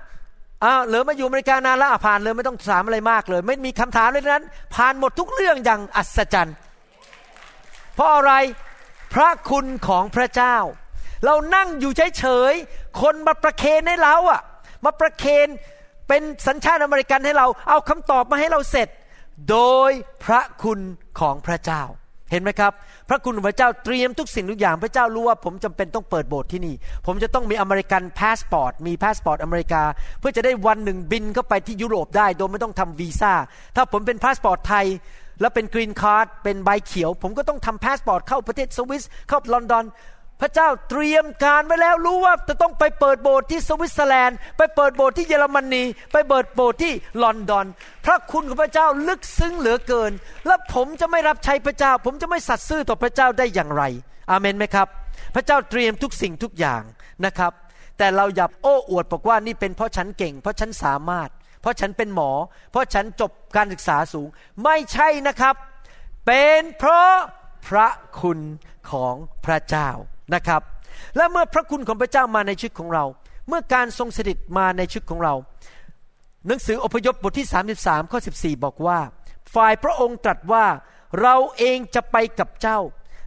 [0.64, 6.56] อ้าวเหลือมาอยู่อเมริกานานแล้วผ่านเลยไม่ต้องถามอะไรมากเลย ไม่มีคำถามเลยนั้น ผ่านหมดทุกเรื่องอย่างอัศจรรย์
[7.94, 8.32] เพราะอะไร
[9.14, 10.56] พระคุณของพระเจ้า
[11.24, 14.40] เรานั่งอยู่เฉยๆคนมาประเคนให้เราอะ
[14.84, 15.48] มาประเคน
[16.08, 18.88] เป็นสัญชาติอเมริกันให้เรา เอาคำตอบมาให้เราเสร็จ
[19.50, 19.90] โดย
[20.24, 20.80] พระคุณ
[21.20, 21.82] ของพระเจ้า
[22.30, 22.72] เห็นไหมครับ
[23.08, 26.74] พระคุณของพระเจ้าเตรียมทุกสิ่งทุกอย่างพระเจ้ารู้ว่าผมจำเป็นต้องเปิดโบสถ์ที่นี่
[27.06, 29.82] ผมจะต้องมี American passport มีพาสปอร์ตอเมริกา
[30.18, 33.32] เพื่อจะได้วันหนึ่งบินเข้าไปที่ยุโรปได้ โดยไม่ต้องทำวีซ่า
[33.76, 34.86] ถ้าผมเป็นพาสปอร์ตไทย
[35.40, 39.86] แล้วเป็น green card เป็นใบเขียว ผมก็ต้องทำพาสปอร์ตเข้าประเทศสวิสเข้าลอนดอน
[40.40, 47.66] พระเจ้าเตรียมการไว้แล้วรู้ว่าจะต้องไปเปิดโบสถ์ที่สวิตเซอร์แลนด์ ไปเปิดโบสถ์ที่เยอรมนี ไปเปิดโบสถ์ที่ลอนดอน
[48.04, 50.12] พระคุณของพระเจ้าลึกซึ้งเหลือเกิน
[50.46, 53.82] และผมจะไม่รับใช้พระเจ้า ผมจะไม่สัตย์ซื่อต่อพระเจ้าได้อย่างไร
[54.30, 54.88] อาเมนไหมครับ
[55.34, 56.82] พระเจ้าเตรียมทุกสิ่งทุกอย่าง
[57.24, 57.52] นะครับ
[57.98, 61.28] แต่เราอย่าโอ้อวดบอกว่านี่เป็นเพราะฉันเก่ง เพราะฉันสามารถ
[61.60, 62.30] เพราะฉันเป็นหมอ
[62.70, 64.28] เพราะฉันจบการศึกษาสูง
[64.64, 65.54] ไม่ใช่นะครับ
[66.26, 67.12] เป็นเพราะ
[67.68, 67.88] พระ
[68.20, 68.38] คุณ
[68.90, 69.14] ของ
[69.46, 69.88] พระเจ้า
[70.34, 70.62] นะครับ
[71.16, 73.04] และเมื่อพระคุณของพระเจ้ามาในชีวิตของเรา
[73.48, 75.34] เมื่อการทรงสถิตมาในชีวิตของเรา
[76.46, 77.48] หนังสืออพยพบทที่
[77.80, 78.98] 33ข้อ14 บอกว่า
[79.54, 80.64] ฝ่ายพระองค์ตรัสว่า
[81.20, 82.78] เราเองจะไปกับเจ้า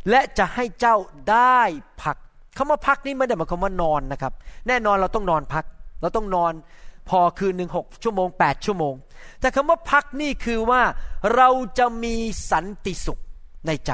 [0.09, 0.95] และจะให้เจ้า
[1.31, 1.61] ได้
[2.01, 2.17] พัก
[2.57, 4.33] คำว่าพักนี้ไม่ได้หมายความว่านอนนะครับ
[4.67, 5.65] แน่นอนเราต้องนอนพัก
[6.01, 6.53] เราต้องนอน
[7.09, 8.93] พอคืนหนึ่งหกชั่วโมง8ชั่วโมง
[9.39, 10.81] แต่คำว่าพักนี่คือว่า
[11.35, 12.15] เราจะมี
[12.51, 13.19] สันติสุข
[13.67, 13.91] ในใจ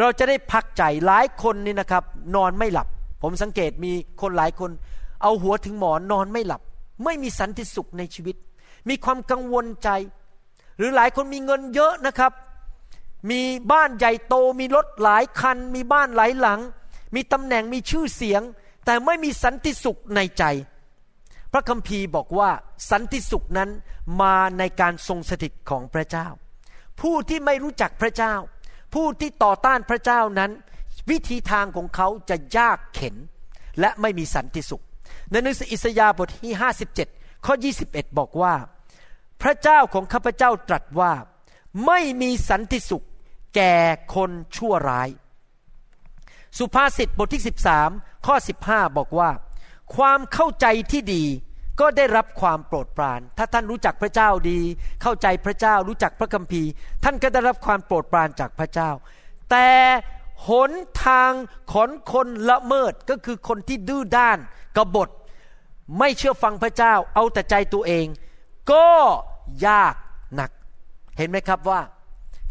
[0.00, 2.04] เราจะได้พักใจหลายคนนี่นะครับ
[2.36, 2.88] นอนไม่หลับ
[3.22, 4.70] ผมสังเกตมีคนหลายคน
[5.22, 6.62] เอาหัวถึงหมอนนอนไม่หลับ
[7.04, 8.36] ไม่มีสันติสุขในชีวิต
[8.88, 9.88] มีความกังวลใจ
[10.78, 12.32] หรือหลายคนมีเงินเยอะนะครับ
[13.30, 16.60] มีบ้านใหญ่โตมีรถหลายคัน มีบ้านหลายหลัง
[17.14, 18.42] มีตำแหน่งมีชื่อเสียง
[18.84, 20.44] แต่ไม่มีสันติสุขในใจ
[21.56, 22.50] ระคัมภีร์บอกว่า
[22.90, 23.70] สันติสุขนั้น
[24.22, 26.26] มาในการทรงสถิตของพระเจ้า
[27.00, 28.34] ผู้ที่ไม่รู้จักพระเจ้า
[28.94, 30.50] ผู้ที่ต่อต้านพระเจ้านั้น
[31.10, 33.14] วิธีทางของเขาจะยากเข็น
[33.80, 34.84] และไม่มีสันติสุข
[35.30, 36.54] ในหนังสืออิสยาห์บทที่
[36.98, 37.54] 57 ข้อ
[37.86, 38.54] 21 บอกว่า
[39.42, 41.12] พระเจ้าของข้าพเจ้าตรัสว่า
[41.86, 43.06] ไม่มีสันติสุข
[43.56, 43.74] แก่
[44.14, 45.08] คนชั่วร้าย
[46.58, 47.42] สุภาษิตบทที่
[47.84, 48.36] 13 ข้อ
[48.66, 49.30] 15 บอกว่า
[49.96, 51.24] ความเข้าใจที่ดี
[51.80, 54.60] ก็ได้รับความโปรดปราน ถ้าท่านรู้จักพระเจ้าดี
[55.02, 56.70] เข้าใจพระเจ้ารู้จักพระคัมภีร์
[57.04, 58.90] ท่านก็ได้รับความโปรดปรานจากพระเจ้า
[59.50, 59.68] แต่
[60.48, 60.70] หน
[61.04, 61.32] ทาง
[61.72, 64.38] ขอนคนละเมิดก็คือคนที่ดื้อด้าน
[64.76, 65.08] กบฏ
[65.98, 68.06] ไม่เชื่อฟังพระเจ้า เอาแต่ใจตัวเอง
[68.72, 68.88] ก็
[69.66, 69.94] ยาก
[70.34, 70.50] หนัก
[71.16, 71.80] เห็นไหมครับว่า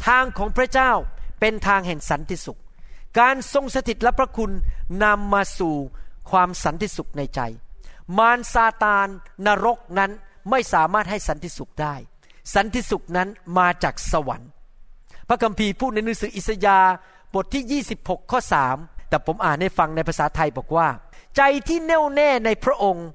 [0.07, 0.91] ทางของพระเจ้า
[1.39, 2.59] เป็นทางแห่งสันติสุข
[3.19, 4.51] การทรงสถิตและพระคุณ
[5.03, 5.76] นำมาสู่
[6.32, 7.41] ความสันติสุขในใจ
[8.18, 9.08] มารซาตาน
[9.45, 10.12] นรกนั้น
[10.49, 11.95] ไม่สามารถให้สันติสุขได้
[12.56, 13.28] สันติสุขนั้น
[13.58, 14.49] มาจากสวรรค์
[15.28, 16.91] พระคัมภีร์พูดในหนังสืออิสยาห์
[17.36, 18.39] บทที่ 26 ข้อ
[18.76, 20.88] 3 แต่ผมอ่านให้ฟังในภาษาไทยบอกว่า
[21.38, 23.08] ใจที่แน่วแน่ในพระองค์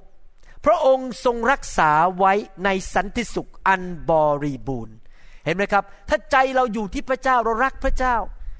[0.64, 2.32] พระองค์ทรงรักษาไว้
[2.64, 4.12] ในสันติสุขอันบ
[4.44, 4.96] ริบูรณ์
[5.44, 8.16] เห็นไหมครับ ถ้าใจเราอยู่ที่พระเจ้าเรารักพระเจ้า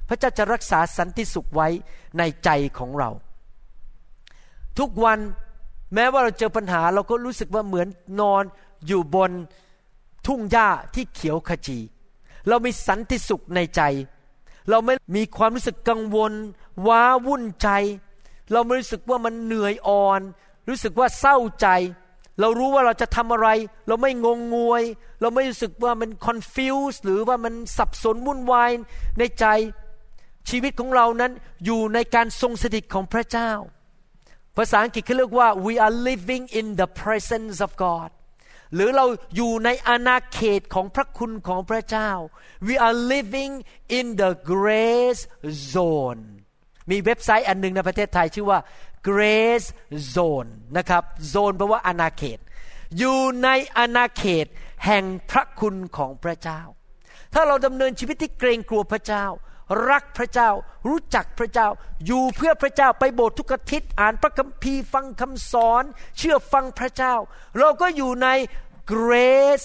[0.08, 1.68] พระเจ้าจะรักษาสันติสุขไว้
[2.18, 3.10] ในใจของเรา
[4.78, 5.18] ทุกวัน
[5.94, 7.88] แม้ว่าเราเจอปัญหาเราก็รู้สึกว่าเหมือน
[8.20, 8.44] นอน
[8.86, 9.30] อยู่บน
[10.26, 11.78] ทุ่งหญ้าที่เขียวขจี
[12.48, 13.82] เรามีสันติสุขในใจ
[14.70, 16.32] เราไม่มีความรู้สึกกังวล
[16.86, 17.68] ว้าวุ่นใจ
[18.52, 20.20] เราไม่รู้สึกว่ามันเหนื่อยอ่อน
[20.68, 21.68] รู้สึกว่าเศร้าใจ
[22.40, 23.48] เรารู้ว่าเราจะทำอะไร
[23.88, 24.82] เราไม่งงงวย
[25.20, 28.70] เราไม่รู้สึกว่ามัน confused หรือว่ามันสับสนวุ่นวาย
[29.18, 29.46] ในใจ
[30.48, 31.32] ชีวิตของเรานั้น
[31.64, 33.50] อยู่ในการทรงสถิตของพระเจ้า
[34.56, 38.10] ภาษาอังกฤษเขาเรียกว่า we are living in the presence of God
[38.74, 42.10] หรือเราอยู่ในอาณาเขตของพระคุณของพระเจ้า
[42.66, 43.52] we are living
[43.98, 45.22] in the grace
[45.72, 46.22] zone
[46.90, 48.58] มีเว็บไซต์อันหนึ่งในประเทศไทยชื่อว่า
[49.08, 49.68] grace
[50.14, 51.02] zone นะครับ
[51.34, 52.38] zone แปลว่าอาณาเขต
[52.98, 54.46] อยู่ในอาณาเขต
[54.86, 56.60] แห่งพระคุณของพระเจ้า
[57.34, 59.26] ถ้าเราดำเนินชีวิตที่เกรงกลัวพระเจ้า
[59.90, 60.50] รักพระเจ้า
[60.88, 61.68] รู้จักพระเจ้า
[62.06, 65.84] อยู่เพื่อพระเจ้าไปโบสถ์ทุกอาทิตย์อ่านพระคัมภีร์ฟังคำสอน
[66.18, 67.14] เชื่อฟังพระเจ้า
[67.58, 68.28] เราก็อยู่ใน
[68.92, 69.64] grace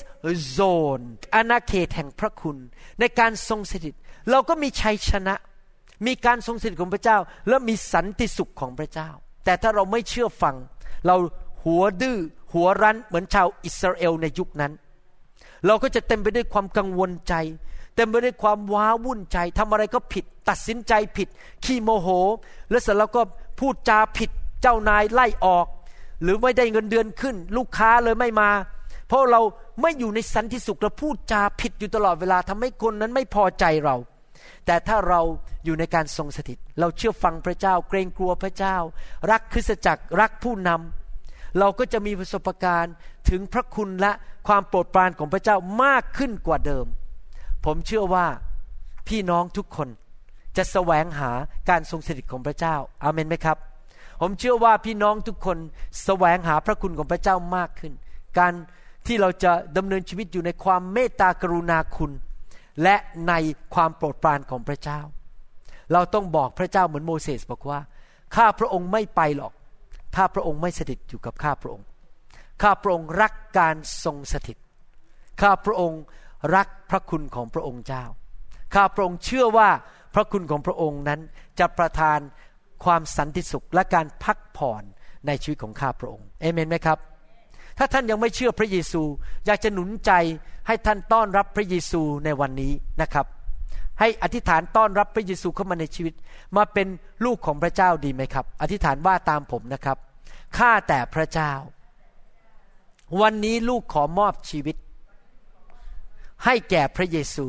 [0.58, 1.03] zone
[1.36, 2.58] อาณาเขตแห่งพระคุณ
[2.99, 3.95] ในการทรงสถิต
[4.32, 5.36] เราก็มีชัยชนะ
[6.08, 7.18] มีการทรงสถิตของพระเจ้า
[7.49, 9.10] และมีสันติสุขของพระเจ้า
[9.45, 10.56] แต่ถ้าเราไม่เชื่อฟัง
[11.08, 11.16] เรา
[11.64, 12.18] หัวดื้อ
[12.53, 14.72] หัวรั้นเหมือนชาวอิสราเอลในยุคนั้น
[15.66, 17.34] เราก็จะเต็มไปด้วยความกังวลใจ
[17.96, 21.28] เต็มไปด้วยความว้าวุ่นใจทำอะไรก็ผิด ตัดสินใจผิด
[21.66, 22.08] ขี้โมโห
[22.70, 23.22] และเสร็จแล้วก็
[23.60, 24.30] พูดจาผิด
[24.62, 25.66] เจ้านายไล่ออก
[26.22, 28.50] หรือไม่ได้เงินเดือนขึ้น ลูกค้าเลยไม่มา
[29.08, 29.41] เพราะเรา
[29.82, 33.96] ไม่อยู่ในสันติสุขเราพูดจาผิดอยู่ตลอดเวลาทำให้คนนั้นไม่พอใจเรา
[34.66, 35.22] แต่ถ้าเรา
[35.66, 38.76] อยู่ในการทรงสถิต เราเชื่อฟังพระเจ้า เกรงกลัวพระเจ้า
[39.32, 42.93] รักคริสตจักรรักผู้นำเราก็จะมีประสบการณ์
[43.30, 44.12] ถึงพระคุณและ
[44.48, 46.86] ความโปรดปรานของพระเจ้ามากขึ้นกว่าเดิม
[47.66, 48.26] ผมเชื่อว่า
[49.07, 49.89] พี่น้องทุกคน
[50.57, 51.32] จะแสวงหา
[51.70, 53.57] การทรงสถิตของพระเจ้า อาเมนไหมครับ
[54.22, 55.57] ผมเชื่อว่าพี่น้องทุกคน
[56.03, 57.93] แสวงหาพระคุณของพระเจ้ามากขึ้น
[58.39, 58.53] การ
[59.07, 62.11] ที่เราจะดำเนินชีวิตอยู่ในความเมตตากรุณาคุณ
[62.84, 62.95] และ
[63.28, 63.34] ใน
[63.74, 64.99] ความโปรดปรานของพระเจ้า
[65.93, 67.80] เราต้องบอกพระเจ้าเหมือนโมเสสบอกว่า
[68.36, 69.53] ข้าพระองค์ไม่ไปหรอก
[70.16, 71.86] ถ้าพระองค์ไม่สถิตอยู่กับข้าพระองค์
[72.61, 74.57] ข้าพระองค์รักการทรงสถิต
[75.41, 76.01] ข้าพระองค์
[76.56, 78.04] รักพระคุณของพระองค์เจ้า
[78.74, 79.70] ข้าพระองค์เชื่อว่า
[80.14, 81.20] พระคุณของพระองค์นั้น
[81.60, 82.20] จะประทาน
[82.84, 84.84] ความสันติสุขและการพักผ่อน
[85.28, 87.00] ในชีวิตของข้าพระองค์เอเมนไหมครับ
[87.78, 89.02] ถ้าท่านยังไม่เชื่อพระเยซู
[89.46, 90.12] อยากจะหนุนใจ
[90.68, 93.26] ให้ท่านต้อนรับพระเยซูในวันนี้นะครับ
[94.00, 96.14] ให้อธิษฐานต้อนรับพระเยซูเข้ามาในชีวิต
[96.58, 96.88] มาเป็น
[97.26, 99.98] ลูกของพระเจ้าดีไหมครับ อธิษฐานว่าตามผมนะครับ
[100.58, 101.52] ข้าแต่พระเจ้า
[103.22, 104.76] วันนี้ลูกขอมอบชีวิต
[106.43, 107.47] ให้แก่พระเยซู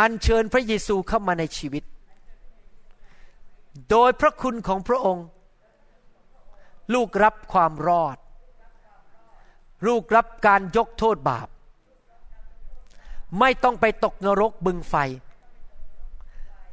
[0.00, 1.84] อัญเชิญพระเยซูเข้ามาในชีวิต
[3.90, 5.26] โดยพระคุณของพระองค์
[6.94, 8.16] ลูกรับความรอด
[9.86, 11.48] ลูกรับการยกโทษบาป
[13.38, 14.94] ไม่ต้องไปตกนรกบึงไฟ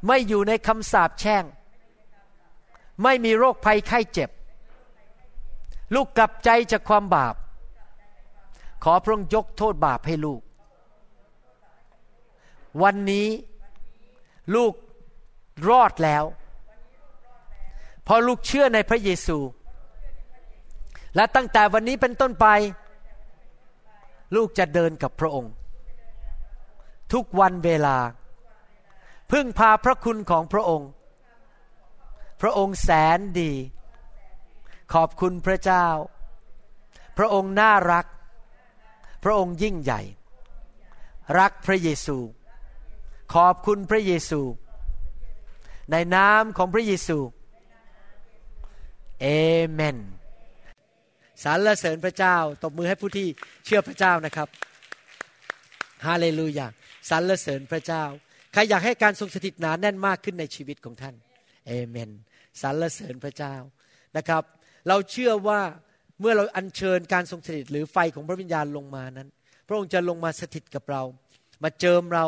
[0.06, 1.44] ไม่อยู่ในคำสาปแช่ง
[3.02, 4.30] ไม่มีโรคภัยไข้เจ็บ
[5.94, 7.34] ลูกกลับใจจากความบาป
[8.84, 10.42] ขอพระองค์ยกโทษบาปให้ลูก
[12.82, 13.28] วันนี้
[14.54, 14.72] ลูก
[15.68, 16.24] รอดแล้ว
[18.06, 19.38] พอลูกเชื่อในพระเยซู
[21.16, 22.46] และตั้งแต่วันนี้เป็นต้นไป
[24.34, 25.52] ลูกจะเดินกับพระองค์
[27.12, 27.96] ทุกวันเวลา
[29.32, 30.90] พึ่งพาพระคุณของพระองค์
[32.40, 33.52] พระองค์แสนดี
[34.94, 35.86] ขอบคุณพระเจ้า
[37.18, 38.06] พระองค์น่ารัก
[39.24, 40.00] พระองค์ยิ่งใหญ่
[41.38, 42.18] รักพระเยซู
[43.34, 44.40] ขอบคุณพระเยซู
[45.90, 47.18] ในนามของพระเยซู
[49.20, 49.26] เอ
[49.70, 49.96] เมน
[51.44, 53.26] สรรเสริญพระเจ้าตบมือให้ผู้ที่
[53.64, 54.48] เชื่อพระเจ้านะครับ
[56.06, 56.66] ฮาเลลูยา
[57.10, 58.04] สรรเสริญพระเจ้า
[58.52, 61.14] ใครอยากให้การทรงสถิตหนาแน่นมากขึ้นในชีวิตของท่าน
[61.66, 62.10] เอเมน
[62.62, 63.54] สรรเสริญพระเจ้า
[64.16, 64.42] นะครับ
[64.88, 65.60] เราเชื่อว่า
[66.20, 69.28] เมื่อเราอัญเชิญการทรงสถิตหรือไฟของพระวิญญาณลงมานั้น
[69.66, 71.02] พระองค์จะลงมาสถิตกับเรา
[71.62, 72.26] มาเจิมเรา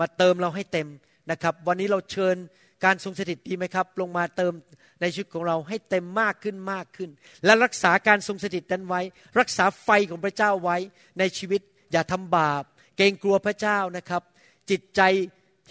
[0.00, 0.88] มาเติมเราให้เต็ม
[1.30, 2.36] นะครับ วันนี้เราเชิญ
[2.84, 4.52] การทรงสถิตดีไหมครับ ลงมาเติม
[5.00, 7.10] ในชีวิตของเราให้เต็มมากขึ้นมากขึ้น
[7.44, 9.00] และรักษาการทรงสถิตนั้นไว้
[9.38, 10.76] รักษาไฟของพระเจ้าไว้
[11.18, 11.60] ในชีวิต
[11.92, 12.62] อย่าทำบาป
[12.96, 14.22] เกรงกลัวพระเจ้านะครับ
[14.70, 15.00] จิตใจ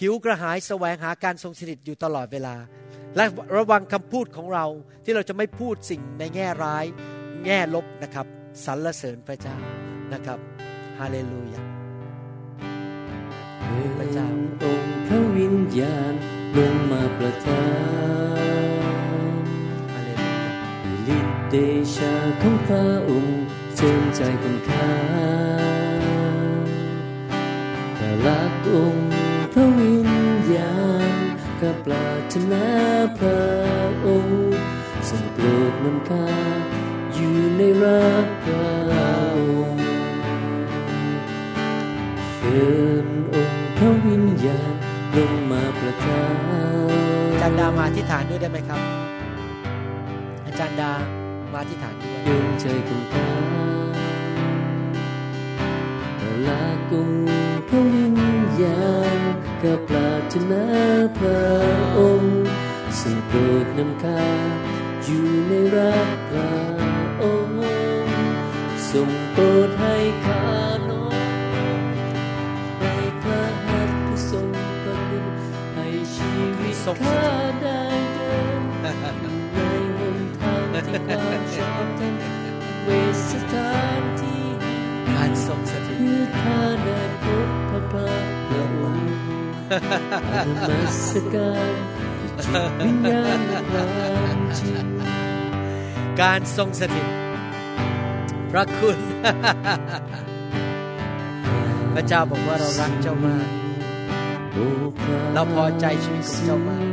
[0.01, 2.55] หิวกระหายแสวงหาการทรงสถิตอยู่ตลอดเวลา
[3.15, 4.65] และระวังคำพูดของเรา
[5.03, 6.85] ที่เราจะไม่พูดสิ่งในแง่ร้าย
[7.45, 8.27] แง่ลบนะครับ
[8.65, 9.57] สรรเสริญพระเจ้า
[10.13, 10.39] นะครับ
[10.99, 11.74] ฮาเลลูยา
[13.97, 14.27] พระเจ้า
[14.63, 16.13] องค์พระวิญญาณ
[16.57, 17.65] ลงมาประทา
[19.43, 19.45] น
[20.05, 21.55] ลลูยาฤทธิเด
[21.95, 23.41] ชาของพระองค์
[23.75, 24.91] เจิมใจของข้า
[27.97, 29.09] แต่ลักองค์
[29.53, 30.09] พระวิญ
[30.55, 30.77] ญา
[31.11, 31.13] ณ
[31.61, 32.65] กับปรารถนา
[33.19, 33.45] พระ
[34.05, 34.39] องค์
[35.09, 36.27] ทรงโปรดนำข้า
[37.13, 38.69] อยู่ในรักพระ
[39.37, 39.39] อ
[39.69, 39.83] งค์
[42.35, 42.65] เชิ
[43.03, 43.04] ญองค์พระวิ
[44.45, 44.73] ญญาณ
[45.17, 46.35] ลงมาประทาน
[47.31, 48.81] อาจารย์ดามาอธิษฐานด้วยได้ไหมครับ
[50.45, 50.91] อาจารย์ดา
[51.51, 53.29] มาอธิษฐานด้วยดวงใจของข้า
[56.17, 57.11] แต่ลากุง
[57.67, 58.15] พระวิญ
[58.61, 59.19] ญาณ
[59.61, 60.63] กับปรารถนา
[61.17, 61.45] พระ
[61.97, 62.45] องค์
[62.99, 64.23] ซึ่งโปรดนำข้า
[65.03, 66.55] อยู่ในรักพระ
[67.21, 67.61] องค์
[68.91, 70.34] ทรงโปรดให้ข้า
[76.99, 77.21] ข้า
[77.61, 77.81] ได้
[78.13, 78.61] เดิน
[79.21, 79.57] อยู่ใน
[79.97, 82.21] หนทางที่ความชอบธรรม
[82.83, 82.89] เว
[83.29, 84.43] สถานที่
[85.09, 88.09] การทรงสถิตเพื่อข้าได้พบพระพระ
[88.47, 89.09] พระองค์
[90.69, 91.01] นมัส
[91.33, 91.73] การ
[92.43, 93.39] จิตวิญญาณ
[93.71, 93.85] ควา
[94.37, 94.85] มจริง
[96.21, 97.07] การทรงสถิต
[98.51, 98.99] พระคุณ
[101.93, 103.64] พระเจ้าบอกว่าเรารักเจ้ามาก
[105.33, 106.85] เราพอใจชีวิตของเจ้ามาก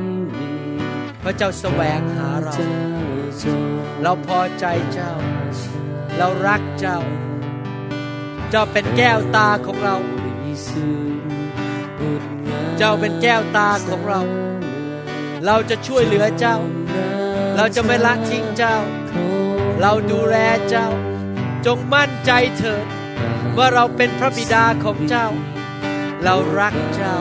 [1.22, 2.54] พระเจ้าแสวงหาเรา
[4.02, 5.12] เราพอใจเจ้า
[6.18, 6.98] เรารักเจ้า
[8.50, 9.96] เจ้าเป็นแก้วตาของเรา
[12.78, 14.20] เจ้าเป็นแก้วตาของเรา
[15.46, 16.56] เราจะช่วยเหลือเจ้า
[17.56, 18.76] เราจะไม่ละทิ้งเจ้า
[19.80, 20.36] เราดูแล
[20.70, 20.88] เจ้า
[21.66, 22.84] จงมั่นใจเถิด
[23.56, 25.26] ว่าเราเป็นพระบิดาของเจ้า
[26.24, 27.16] เรารักเจ้า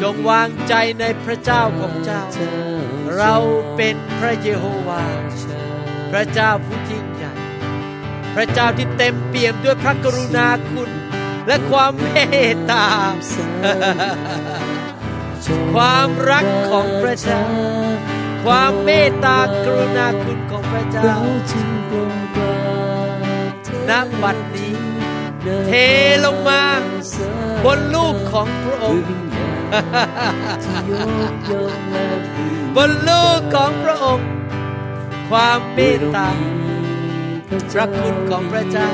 [0.00, 2.22] จงวางใจในพระเจ้าของเจ้า
[3.16, 3.34] เรา
[3.76, 5.04] เป็นพระเยโฮวา
[6.10, 7.32] พระเจ้าผู้ยิ่งใหญ่
[8.34, 10.90] พระเจ้าที่เต็มเปี่ยมด้วยพระกรุณาคุณ
[11.46, 12.08] และความเม
[12.50, 12.86] ตตา
[15.74, 17.44] ความรักของพระเจ้า
[18.44, 21.16] ความเมตตากรุณาคุณของพระเจ้า
[23.88, 23.90] ณ
[24.22, 24.87] บัดนี้
[25.66, 25.72] เท
[26.24, 26.62] ลงมา
[27.64, 29.04] บนลูกของพระองค์
[32.76, 34.28] บนลูกของพระองค์
[35.30, 36.28] ความเมตตา
[37.72, 38.90] พระคุณของพระเจ้า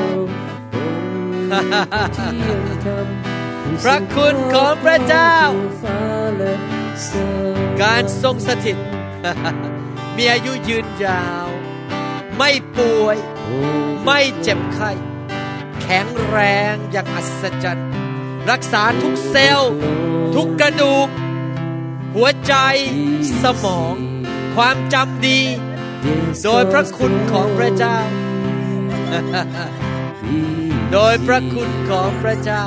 [3.83, 5.35] พระคุณของพระเจ้า
[7.83, 8.79] การทรงสถิต
[10.17, 11.49] มีอายุยืนยาว
[12.37, 13.17] ไม่ป่วย
[14.05, 14.91] ไม่เจ็บไข้
[15.85, 16.39] แข็งแร
[16.73, 17.89] งอย่างอัศจรรย์
[18.51, 19.73] รักษาทุกเซลล์
[20.35, 21.09] ทุกกระดูก
[22.15, 22.55] หัวใจ
[23.43, 23.95] สมอง
[24.55, 25.41] ความจำดี
[26.45, 27.99] โดยพระคุณของพระเจ้า
[30.93, 32.65] โดยพระคุณของพระเจ้า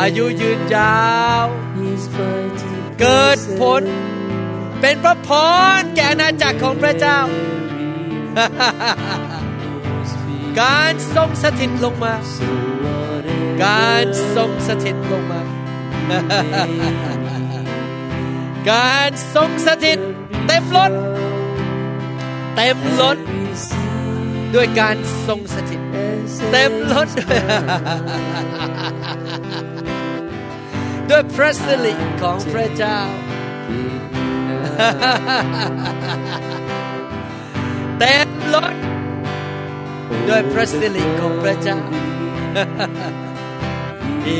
[0.00, 1.04] อายุยืนยา
[1.42, 1.44] ว
[3.00, 3.82] เกิดผล
[4.80, 5.28] เป็นพระพ
[5.78, 7.18] รแก่อาณาจักรของพระเจ้า
[10.58, 12.14] การทรงสถิตลงมา
[13.64, 14.04] การ
[14.36, 15.40] ทรงสถิตลงมา
[18.70, 19.98] การทรงสถิต
[20.46, 20.92] เต็มล้น
[22.56, 23.18] เต็มล้น
[24.54, 24.96] ด้วยการ
[25.26, 25.80] ทรงสถิต
[26.50, 27.40] เต็มล้นด้วย
[31.10, 32.98] ด้วยพระสิริของพระเจ้า
[37.98, 38.74] เต็มล้น
[40.28, 41.78] ด้วยพระสิริของพระเจ้า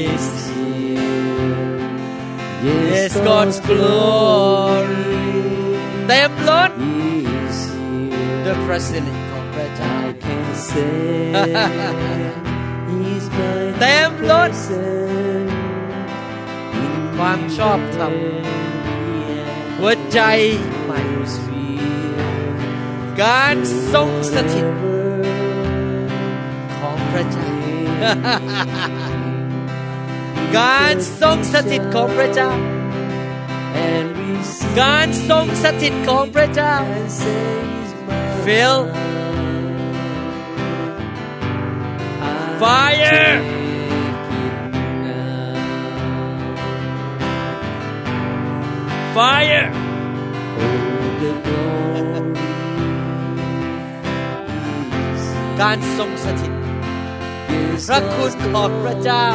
[0.04, 1.78] is here.
[2.92, 5.30] Yes God's glory
[6.06, 6.72] เต็มล้น
[7.48, 8.42] is here.
[8.44, 10.94] ด้วยพระสิริของพระเจ้า I can say
[12.90, 15.50] He's my เต็มล้น present
[16.82, 18.12] in ความชอบธรรม
[19.78, 20.20] หัวใจ
[20.84, 21.00] ใหม่
[23.22, 23.56] การ
[23.92, 24.99] ทรงสถิตของ
[27.12, 27.48] พระเจ้า
[30.58, 32.50] การทรงสถิตของพระเจ้า
[33.88, 37.44] and receive การทรงสถิตของพระเจ้า and say
[37.74, 38.78] He's my Feel
[42.60, 43.40] fire
[49.14, 49.68] fire
[50.62, 52.24] Oh, the glory
[55.14, 55.24] is
[55.60, 56.59] การทรงสถิต Yes,
[57.86, 59.26] พระคุณของพระเจ้า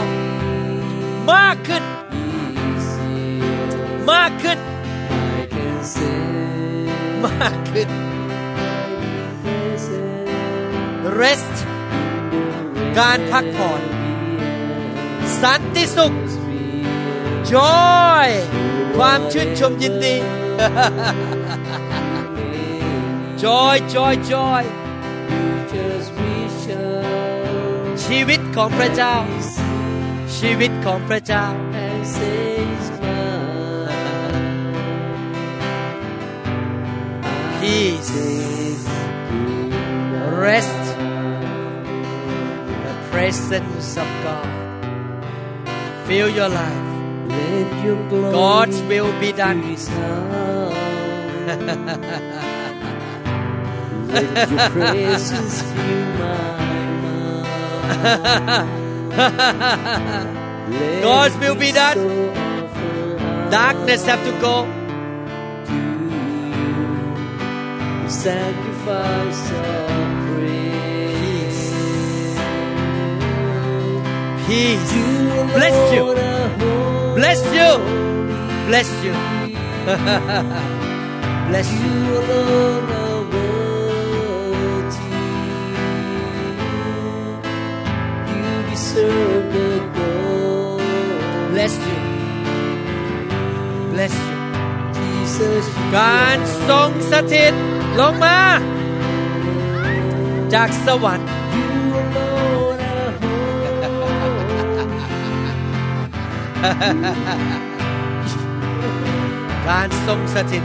[1.31, 1.83] มากขึ้น
[4.11, 4.59] มากขึ้น
[7.25, 7.89] มากขึ้น
[11.19, 11.55] rest
[12.99, 13.81] การพักผ่อน
[15.41, 16.13] สันติสุข
[17.51, 18.29] joy
[18.97, 20.15] ความชื่นชมยินดี
[23.43, 24.63] joy joy joy
[28.04, 29.16] ชีวิตของพระเจ้า
[30.38, 31.44] ชีวิตของพระเจ้า
[31.84, 32.40] and say
[32.72, 33.90] it's mine.
[37.60, 38.12] peace
[40.44, 40.82] rest
[42.86, 44.50] the presence of God
[46.06, 46.90] fill your life
[47.30, 50.74] Let your glory God's will be done fill this house.
[54.08, 56.63] Let your presence fill my
[61.01, 61.97] God's will be done.
[63.51, 64.65] darkness have to go.
[65.67, 65.73] To
[68.03, 69.87] you sacrifice of
[70.27, 71.71] praise.
[74.47, 75.05] peace You.
[75.53, 76.05] Bless you.
[77.15, 77.77] bless you.
[78.67, 79.13] Bless you.
[81.47, 83.04] Bless you
[88.75, 90.83] deserve the glory.
[91.51, 91.99] bless you
[93.93, 94.37] bless you
[94.97, 95.65] Jesus,
[95.97, 96.37] การ
[96.69, 97.53] ทรงสถิต
[97.99, 98.39] ลงมา
[100.53, 101.29] จากสวรรค์
[109.67, 110.63] การทรงสถิต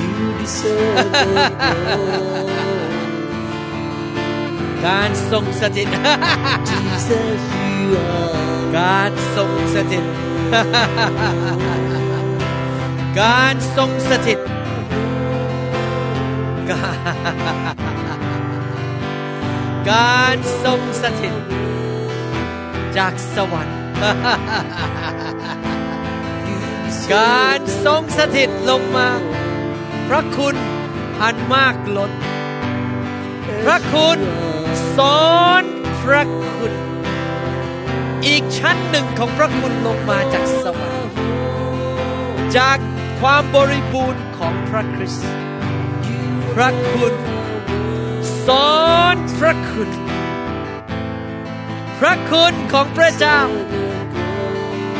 [0.00, 1.34] You deserve the
[1.96, 2.53] glory.
[4.86, 5.88] การทรงสถิต
[6.68, 7.40] Jesus,
[7.82, 8.34] you are
[8.78, 10.04] การทรงสถิต
[13.20, 14.38] การทรงสถิต
[16.70, 16.90] กา
[17.74, 17.76] ร
[19.90, 21.34] การทรงสถิต
[22.96, 23.78] จากสวรรค์
[27.14, 29.08] การทรงสถิตลงมา
[30.08, 30.56] พระคุณ
[31.22, 32.12] อันมากล้น
[33.64, 34.20] พระคุณ
[34.98, 35.64] สอน
[36.02, 36.72] พระคุณ
[38.26, 41.14] อีกชั้นหนึ่งของพระคุณลงมาจากสวรรค์
[42.56, 42.78] จาก
[43.20, 45.30] ความบริบูรณ์ของพระคริสต์
[46.54, 47.14] พระคุณ
[48.46, 48.82] สอ
[49.14, 49.90] นพระคุณ
[51.98, 53.40] พระคุณของพระเจ้า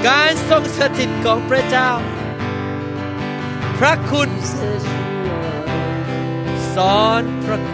[0.09, 1.90] การทรงสถิตของพระเจ้า
[3.78, 4.30] พระคุณ
[6.74, 7.74] สอนพระคุณ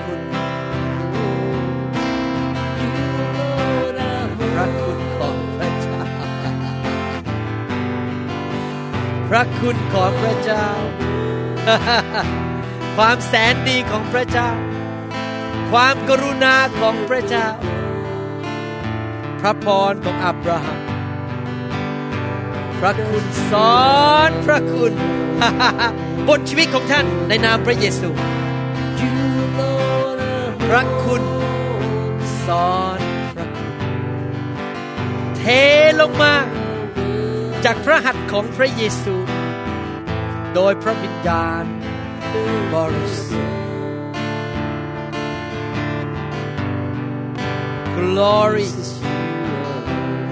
[9.30, 10.66] พระคุณของพระเจ้า
[12.96, 14.50] ความแสนดีของพระเจ้า
[15.70, 17.48] ความกรุณาของพระเจ้า
[19.40, 20.78] พระพรของอับราฮัม
[22.78, 23.88] พระคุณสอ
[24.28, 24.92] นพระคุณ
[26.28, 28.10] บนชีวิตของท่านในนามพระเยซู
[30.68, 31.22] พระคุณ
[32.46, 32.98] สอน
[33.34, 33.74] พระคุณ
[35.36, 35.42] เท
[36.00, 36.34] ลงมา
[37.65, 39.15] จากพระหัตถ์ของพระเยซู
[40.55, 41.65] โดยพระวิญญาณ
[42.73, 43.55] บริสุทธิ์
[47.97, 48.67] glory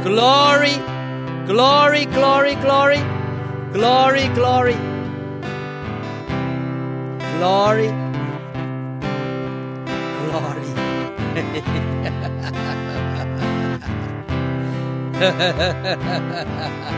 [0.05, 0.75] glory
[1.49, 3.01] glory glory glory
[3.75, 4.77] glory glory
[7.37, 7.89] glory
[10.19, 10.69] glory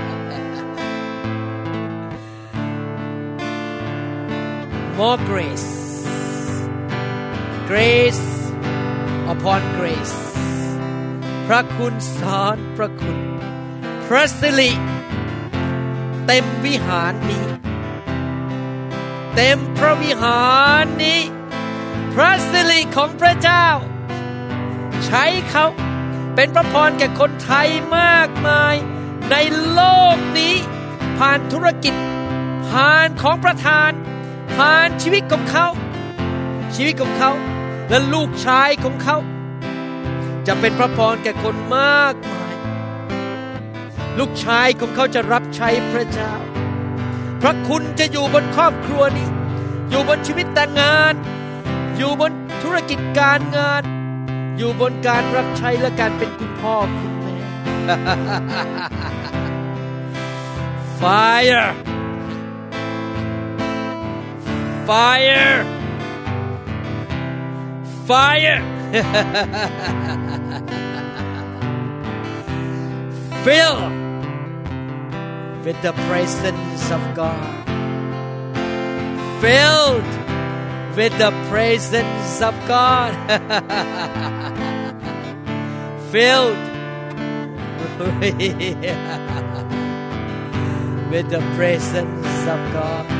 [5.00, 5.68] more grace
[7.70, 8.24] grace
[9.32, 10.16] upon grace
[11.46, 13.18] พระคุณสอนพระคุณ
[14.08, 14.70] พระสิริ
[16.26, 17.46] เต็มวิหารนี้
[19.34, 20.42] เต็มพระวิหา
[20.82, 21.20] รนี้
[22.14, 23.66] พระสิริของพระเจ้า
[25.04, 25.66] ใช้เขา
[26.34, 28.74] เป็นพระพรแก่คนไทยมากมาย
[29.30, 29.34] ใน
[29.72, 29.80] โล
[30.14, 30.54] กนี้
[31.18, 31.94] ผ่านธุรกิจ
[32.68, 33.92] ผ่านของประธาน
[34.64, 35.66] ผ่านชีวิตของเขา
[36.74, 37.30] ชีวิตของเขา
[37.90, 39.16] และลูกชายของเขา
[40.46, 42.54] จะเป็นพระพรแก่คนมากมาย
[44.18, 46.32] ลูกชายของเขาจะรับใช้พระเจ้า
[47.42, 49.28] พระคุณจะอยู่บนครอบครัวนี้
[49.90, 51.14] อยู่บนชีวิตแต่งงาน
[51.96, 52.32] อยู่บน
[52.62, 53.82] ธุรกิจการงาน
[54.56, 57.34] อยู่บนการรับใช้และการเป็นคุณพ่อคุณแม่
[61.00, 61.68] Fire
[64.90, 65.62] Fire!
[68.06, 68.58] Fire!
[73.44, 73.80] Fill
[75.62, 77.66] with the presence of God.
[79.40, 80.02] Filled
[80.96, 83.14] with the presence of God.
[86.10, 86.58] Filled
[91.12, 93.19] with the presence of God.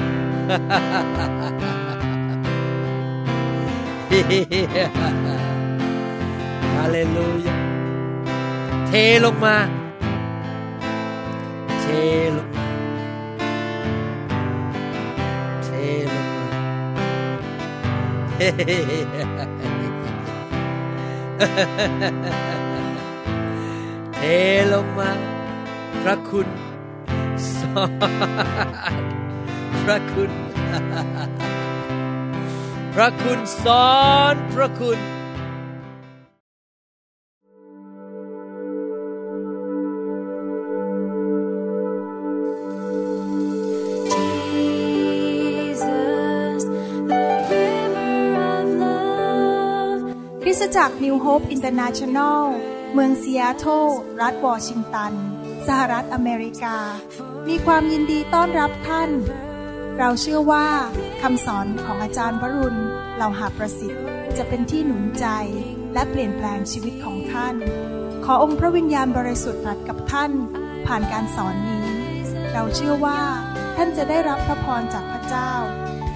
[6.77, 7.59] Hallelujah.
[8.87, 8.93] เท
[9.25, 9.57] ลงมา
[11.81, 11.87] เท
[12.37, 12.65] ลงมา
[15.65, 15.69] เท
[16.11, 16.61] ลงมา
[24.15, 24.21] เท
[24.73, 25.11] ลงมา
[26.03, 26.49] พระคุณ
[27.57, 29.30] สอน
[29.85, 30.31] พระคุณ
[32.95, 33.91] พระคุณซ้อ
[34.33, 34.99] นพระคุณ
[45.31, 46.63] Jesus,
[47.11, 48.23] the river
[48.55, 50.03] of love
[50.43, 52.45] คริสตจักร New Hope International
[52.95, 53.87] เมืองซีแอตเทิล
[54.21, 55.13] รัฐวอชิงตัน
[55.67, 56.77] สหรัฐอเมริกา
[57.49, 59.11] มีความยินดีต้อนรับท่าน
[60.03, 60.67] เราเชื่อว่า
[61.23, 62.81] คำสอนของอาจารย์วรุณ
[63.17, 64.05] เหล่าหาประสิทธิ์
[64.39, 65.27] จะเป็นที่หนุนใจ
[65.95, 67.55] และเปลี่ยนแปลงชีวิตของท่าน
[68.25, 70.33] ขอองค์พระวิญญาณบริสุทธิ์ตรัสกับท่าน
[70.87, 71.87] ผ่านการสอนนี้
[72.53, 73.21] เราเชื่อว่า
[73.77, 75.53] ท่านจะได้รับพระพรจากพระเจ้า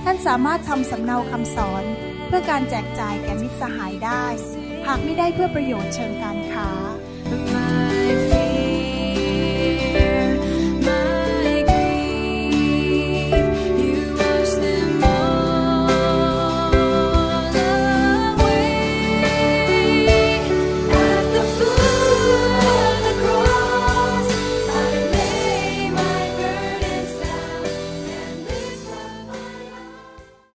[0.04, 1.84] ท่านสามารถทำสำเนาคำสอน
[2.26, 4.24] เพื่อการแจกจ่ายแก่มิตรสหายได้
[4.86, 6.68] หากไม่ได้เพื่อประโยชน์เชิงการค้า